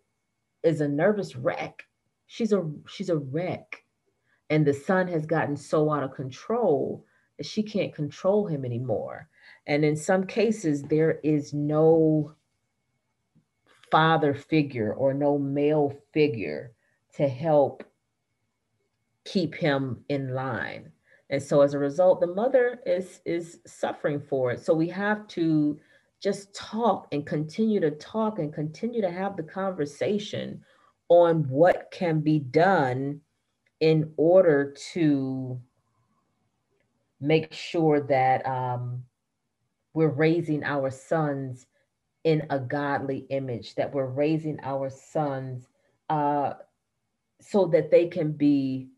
is 0.63 0.81
a 0.81 0.89
nervous 0.89 1.37
wreck. 1.37 1.85
She's 2.27 2.53
a 2.53 2.69
she's 2.87 3.09
a 3.09 3.17
wreck. 3.17 3.85
And 4.51 4.67
the 4.67 4.75
son 4.75 5.07
has 5.09 5.27
gotten 5.27 5.57
so 5.57 5.91
out 5.91 6.03
of 6.03 6.15
control 6.15 7.05
that 7.39 7.47
she 7.47 7.63
can't 7.63 7.95
control 7.95 8.47
him 8.47 8.65
anymore. 8.65 9.29
And 9.67 9.85
in 9.85 9.97
some 9.97 10.27
cases, 10.27 10.83
there 10.83 11.21
is 11.23 11.55
no 11.55 12.35
father 13.91 14.35
figure 14.35 14.93
or 14.93 15.15
no 15.15 15.39
male 15.39 15.97
figure 16.13 16.73
to 17.15 17.29
help 17.29 17.85
keep 19.25 19.55
him 19.55 20.05
in 20.09 20.35
line. 20.35 20.93
And 21.31 21.43
so 21.43 21.61
as 21.61 21.75
a 21.75 21.79
result, 21.79 22.21
the 22.21 22.27
mother 22.27 22.81
is 22.85 23.21
is 23.25 23.61
suffering 23.67 24.21
for 24.21 24.51
it. 24.51 24.61
So 24.61 24.75
we 24.75 24.89
have 24.89 25.27
to 25.29 25.79
just 26.21 26.55
talk 26.55 27.07
and 27.13 27.25
continue 27.25 27.81
to 27.81 27.93
talk 27.93 28.39
and 28.39 28.53
continue 28.53 29.01
to 29.01 29.11
have 29.11 29.37
the 29.37 29.43
conversation 29.43 30.63
on 31.09 31.49
what 31.49 31.89
can 31.91 32.21
be 32.21 32.39
done 32.39 33.21
in 33.81 34.13
order 34.17 34.75
to 34.93 35.59
make 37.21 37.53
sure 37.53 38.01
that 38.01 38.47
um, 38.47 39.03
we're 39.95 40.09
raising 40.09 40.63
our 40.65 40.91
sons 40.91 41.67
in 42.25 42.47
a 42.51 42.59
godly 42.59 43.27
image, 43.31 43.75
that 43.77 43.93
we're 43.93 44.07
raising 44.07 44.59
our 44.63 44.91
sons 44.91 45.69
uh, 46.11 46.53
so 47.41 47.67
that 47.67 47.91
they 47.91 48.07
can 48.07 48.33
be 48.33 48.89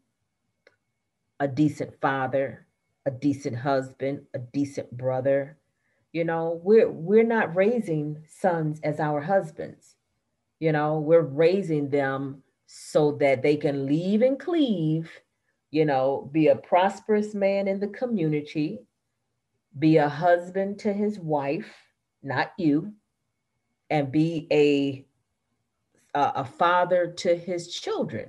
a 1.42 1.48
decent 1.48 2.00
father, 2.00 2.64
a 3.04 3.10
decent 3.10 3.56
husband, 3.56 4.22
a 4.32 4.38
decent 4.38 4.88
brother, 4.96 5.58
you 6.12 6.22
know, 6.22 6.60
we're 6.62 6.88
we're 6.88 7.24
not 7.24 7.56
raising 7.56 8.22
sons 8.28 8.78
as 8.84 9.00
our 9.00 9.20
husbands. 9.20 9.96
You 10.60 10.70
know, 10.70 11.00
we're 11.00 11.22
raising 11.22 11.90
them 11.90 12.44
so 12.66 13.12
that 13.18 13.42
they 13.42 13.56
can 13.56 13.86
leave 13.86 14.22
and 14.22 14.38
cleave, 14.38 15.10
you 15.72 15.84
know, 15.84 16.30
be 16.30 16.46
a 16.46 16.54
prosperous 16.54 17.34
man 17.34 17.66
in 17.66 17.80
the 17.80 17.88
community, 17.88 18.78
be 19.76 19.96
a 19.96 20.08
husband 20.08 20.78
to 20.80 20.92
his 20.92 21.18
wife, 21.18 21.74
not 22.22 22.52
you, 22.56 22.92
and 23.90 24.12
be 24.12 24.46
a 24.52 25.04
a, 26.14 26.32
a 26.36 26.44
father 26.44 27.08
to 27.08 27.34
his 27.34 27.74
children. 27.74 28.28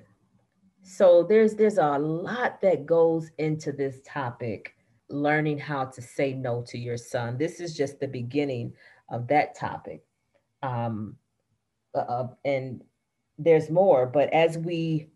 So 0.84 1.24
there's 1.24 1.56
there's 1.56 1.78
a 1.78 1.98
lot 1.98 2.62
that 2.62 2.86
goes 2.86 3.32
into 3.38 3.72
this 3.72 4.02
topic 4.06 4.76
learning 5.10 5.58
how 5.58 5.86
to 5.86 6.02
say 6.02 6.34
no 6.34 6.62
to 6.68 6.78
your 6.78 6.98
son. 6.98 7.38
This 7.38 7.60
is 7.60 7.76
just 7.76 8.00
the 8.00 8.08
beginning 8.08 8.74
of 9.10 9.28
that 9.28 9.56
topic. 9.56 10.04
Um, 10.62 11.16
uh, 11.96 12.00
uh, 12.00 12.28
and 12.46 12.84
there's 13.38 13.70
more, 13.70 14.06
but 14.06 14.32
as 14.34 14.58
we 14.58 15.08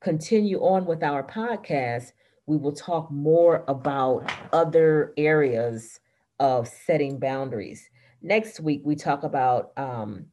continue 0.00 0.58
on 0.60 0.84
with 0.84 1.02
our 1.02 1.22
podcast, 1.22 2.12
we 2.46 2.56
will 2.56 2.72
talk 2.72 3.10
more 3.10 3.64
about 3.68 4.30
other 4.52 5.12
areas 5.16 6.00
of 6.40 6.68
setting 6.68 7.18
boundaries. 7.18 7.88
Next 8.20 8.60
week, 8.60 8.82
we 8.84 8.96
talk 8.96 9.22
about 9.22 9.72
um, 9.76 10.26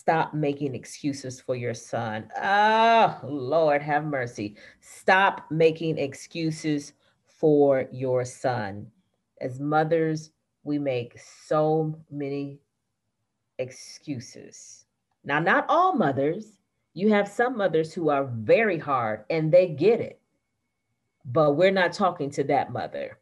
stop 0.00 0.32
making 0.32 0.74
excuses 0.74 1.42
for 1.42 1.54
your 1.54 1.74
son. 1.74 2.26
Oh, 2.42 3.20
Lord, 3.22 3.82
have 3.82 4.02
mercy. 4.06 4.56
Stop 4.80 5.44
making 5.50 5.98
excuses 5.98 6.94
for 7.26 7.86
your 7.92 8.24
son. 8.24 8.86
As 9.42 9.60
mothers, 9.60 10.30
we 10.64 10.78
make 10.78 11.18
so 11.18 11.94
many 12.10 12.60
excuses. 13.58 14.86
Now, 15.22 15.38
not 15.38 15.66
all 15.68 15.92
mothers, 15.92 16.58
you 16.94 17.12
have 17.12 17.28
some 17.28 17.58
mothers 17.58 17.92
who 17.92 18.08
are 18.08 18.24
very 18.24 18.78
hard 18.78 19.24
and 19.28 19.52
they 19.52 19.68
get 19.68 20.00
it. 20.00 20.18
But 21.26 21.56
we're 21.56 21.70
not 21.70 21.92
talking 21.92 22.30
to 22.30 22.44
that 22.44 22.72
mother. 22.72 23.18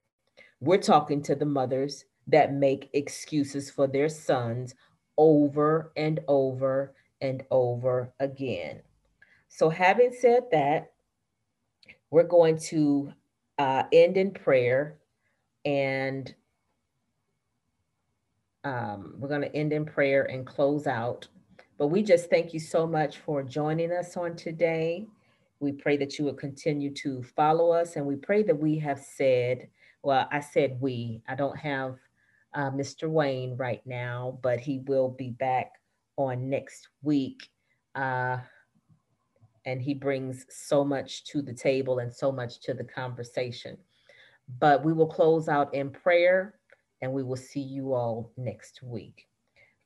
We're 0.61 0.79
talking 0.79 1.23
to 1.23 1.35
the 1.35 1.45
mothers 1.45 2.05
that 2.29 2.53
make 2.53 2.89
excuses 2.93 3.69
for 3.69 3.89
their 3.89 4.09
sons 4.09 4.77
over 5.19 5.93
and 5.97 6.21
over 6.29 6.95
and 7.21 7.43
over 7.51 8.13
again. 8.21 8.81
So, 9.49 9.69
having 9.69 10.13
said 10.19 10.45
that, 10.53 10.93
we're 12.11 12.23
going 12.23 12.59
to 12.59 13.13
uh, 13.59 13.83
end 13.93 14.17
in 14.17 14.31
prayer 14.31 14.97
and 15.65 16.35
um, 18.65 19.15
we're 19.19 19.29
going 19.29 19.43
to 19.43 19.55
end 19.55 19.73
in 19.73 19.85
prayer 19.85 20.25
and 20.25 20.47
close 20.47 20.87
out. 20.87 21.29
But 21.77 21.89
we 21.89 22.03
just 22.03 22.31
thank 22.31 22.53
you 22.55 22.61
so 22.61 22.87
much 22.87 23.19
for 23.19 23.43
joining 23.43 23.93
us 23.93 24.17
on 24.17 24.37
today. 24.37 25.07
We 25.61 25.73
pray 25.73 25.97
that 25.99 26.19
you 26.19 26.25
will 26.25 26.35
continue 26.35 26.93
to 26.95 27.23
follow 27.23 27.71
us, 27.71 27.97
and 27.97 28.07
we 28.07 28.17
pray 28.17 28.43
that 28.45 28.59
we 28.59 28.79
have 28.79 29.01
said, 29.01 29.69
well, 30.03 30.29
I 30.31 30.41
said 30.41 30.79
we, 30.81 31.23
I 31.29 31.35
don't 31.35 31.57
have 31.57 31.97
uh, 32.59 32.71
Mr. 32.73 33.09
Wayne 33.09 33.57
right 33.57 33.81
now, 33.87 34.37
but 34.43 34.59
he 34.59 34.81
will 34.89 35.09
be 35.09 35.31
back 35.31 35.71
on 36.17 36.51
next 36.51 36.89
week. 37.03 37.49
Uh, 37.95 38.39
and 39.65 39.81
he 39.81 39.95
brings 39.95 40.45
so 40.51 40.85
much 40.85 41.25
to 41.27 41.41
the 41.41 41.55
table 41.55 42.01
and 42.01 42.13
so 42.13 42.33
much 42.33 42.61
to 42.63 42.75
the 42.75 42.83
conversation. 42.83 43.79
But 44.59 44.85
we 44.85 44.93
will 44.93 45.07
close 45.07 45.49
out 45.49 45.73
in 45.73 45.91
prayer 45.91 46.55
and 47.01 47.13
we 47.13 47.23
will 47.23 47.37
see 47.37 47.61
you 47.61 47.95
all 47.95 48.33
next 48.37 48.83
week. 48.83 49.27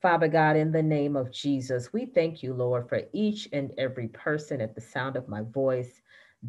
Father 0.00 0.28
God, 0.28 0.56
in 0.56 0.72
the 0.72 0.82
name 0.82 1.14
of 1.14 1.30
Jesus, 1.30 1.92
we 1.92 2.06
thank 2.06 2.42
you, 2.42 2.54
Lord, 2.54 2.88
for 2.88 3.02
each 3.12 3.48
and 3.52 3.72
every 3.76 4.08
person 4.08 4.62
at 4.62 4.74
the 4.74 4.80
sound 4.80 5.16
of 5.16 5.28
my 5.28 5.42
voice 5.42 6.00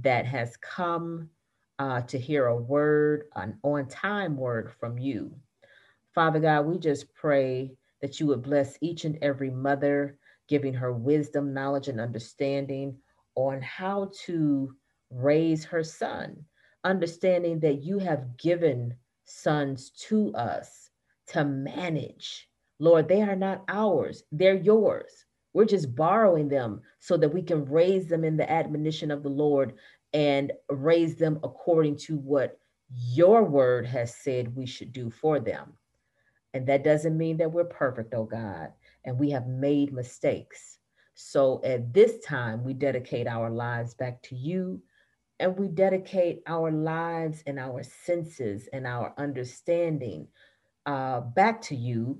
that 0.01 0.25
has 0.25 0.55
come 0.57 1.29
uh, 1.79 2.01
to 2.01 2.17
hear 2.17 2.45
a 2.45 2.55
word, 2.55 3.25
an 3.35 3.59
on 3.63 3.87
time 3.89 4.37
word 4.37 4.71
from 4.79 4.97
you. 4.97 5.35
Father 6.13 6.39
God, 6.39 6.67
we 6.67 6.77
just 6.77 7.11
pray 7.15 7.71
that 8.01 8.19
you 8.19 8.27
would 8.27 8.43
bless 8.43 8.77
each 8.81 9.03
and 9.05 9.17
every 9.23 9.49
mother, 9.49 10.19
giving 10.47 10.73
her 10.73 10.93
wisdom, 10.93 11.53
knowledge, 11.53 11.87
and 11.87 11.99
understanding 11.99 12.95
on 13.35 13.61
how 13.61 14.11
to 14.25 14.75
raise 15.09 15.65
her 15.65 15.83
son, 15.83 16.45
understanding 16.83 17.59
that 17.61 17.83
you 17.83 17.97
have 17.97 18.37
given 18.37 18.93
sons 19.25 19.89
to 19.91 20.31
us 20.35 20.91
to 21.27 21.43
manage. 21.43 22.47
Lord, 22.79 23.07
they 23.07 23.21
are 23.21 23.35
not 23.35 23.63
ours, 23.67 24.23
they're 24.31 24.55
yours. 24.55 25.25
We're 25.53 25.65
just 25.65 25.95
borrowing 25.95 26.47
them 26.47 26.81
so 26.99 27.17
that 27.17 27.33
we 27.33 27.41
can 27.41 27.65
raise 27.65 28.07
them 28.07 28.23
in 28.23 28.37
the 28.37 28.51
admonition 28.51 29.09
of 29.09 29.23
the 29.23 29.29
Lord 29.29 29.73
and 30.13 30.51
raise 30.69 31.15
them 31.15 31.39
according 31.43 31.97
to 31.97 32.17
what 32.17 32.59
your 32.89 33.43
word 33.43 33.87
has 33.87 34.15
said 34.15 34.55
we 34.55 34.65
should 34.65 34.93
do 34.93 35.09
for 35.09 35.39
them. 35.39 35.73
And 36.53 36.67
that 36.67 36.83
doesn't 36.83 37.17
mean 37.17 37.37
that 37.37 37.51
we're 37.51 37.65
perfect, 37.65 38.13
oh 38.13 38.25
God, 38.25 38.69
and 39.05 39.17
we 39.17 39.31
have 39.31 39.47
made 39.47 39.93
mistakes. 39.93 40.77
So 41.15 41.61
at 41.63 41.93
this 41.93 42.19
time, 42.23 42.63
we 42.63 42.73
dedicate 42.73 43.27
our 43.27 43.49
lives 43.49 43.93
back 43.93 44.21
to 44.23 44.35
you 44.35 44.81
and 45.39 45.57
we 45.57 45.67
dedicate 45.67 46.41
our 46.47 46.71
lives 46.71 47.43
and 47.47 47.59
our 47.59 47.83
senses 47.83 48.69
and 48.71 48.87
our 48.87 49.13
understanding 49.17 50.27
uh, 50.85 51.21
back 51.21 51.61
to 51.63 51.75
you 51.75 52.19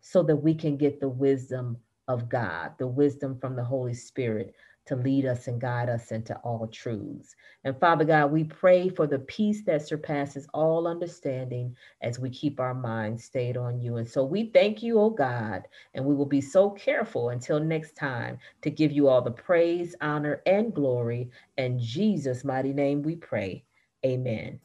so 0.00 0.22
that 0.22 0.36
we 0.36 0.54
can 0.54 0.76
get 0.76 1.00
the 1.00 1.08
wisdom 1.08 1.78
of 2.08 2.28
God, 2.28 2.72
the 2.78 2.86
wisdom 2.86 3.38
from 3.40 3.56
the 3.56 3.64
Holy 3.64 3.94
Spirit 3.94 4.54
to 4.86 4.96
lead 4.96 5.26
us 5.26 5.48
and 5.48 5.60
guide 5.60 5.88
us 5.88 6.12
into 6.12 6.36
all 6.38 6.66
truths. 6.68 7.36
And 7.64 7.78
Father 7.80 8.04
God, 8.04 8.32
we 8.32 8.44
pray 8.44 8.88
for 8.88 9.06
the 9.06 9.20
peace 9.20 9.62
that 9.64 9.86
surpasses 9.86 10.46
all 10.54 10.86
understanding 10.86 11.76
as 12.02 12.18
we 12.18 12.30
keep 12.30 12.60
our 12.60 12.74
minds 12.74 13.24
stayed 13.24 13.56
on 13.56 13.80
you. 13.80 13.96
And 13.96 14.08
so 14.08 14.24
we 14.24 14.50
thank 14.50 14.82
you, 14.82 15.00
oh 15.00 15.10
God, 15.10 15.62
and 15.94 16.04
we 16.04 16.14
will 16.14 16.26
be 16.26 16.40
so 16.40 16.70
careful 16.70 17.30
until 17.30 17.60
next 17.60 17.96
time 17.96 18.38
to 18.62 18.70
give 18.70 18.92
you 18.92 19.08
all 19.08 19.22
the 19.22 19.30
praise, 19.30 19.94
honor, 20.00 20.42
and 20.46 20.74
glory. 20.74 21.30
In 21.56 21.78
Jesus' 21.78 22.44
mighty 22.44 22.72
name 22.72 23.02
we 23.02 23.16
pray. 23.16 23.64
Amen. 24.04 24.60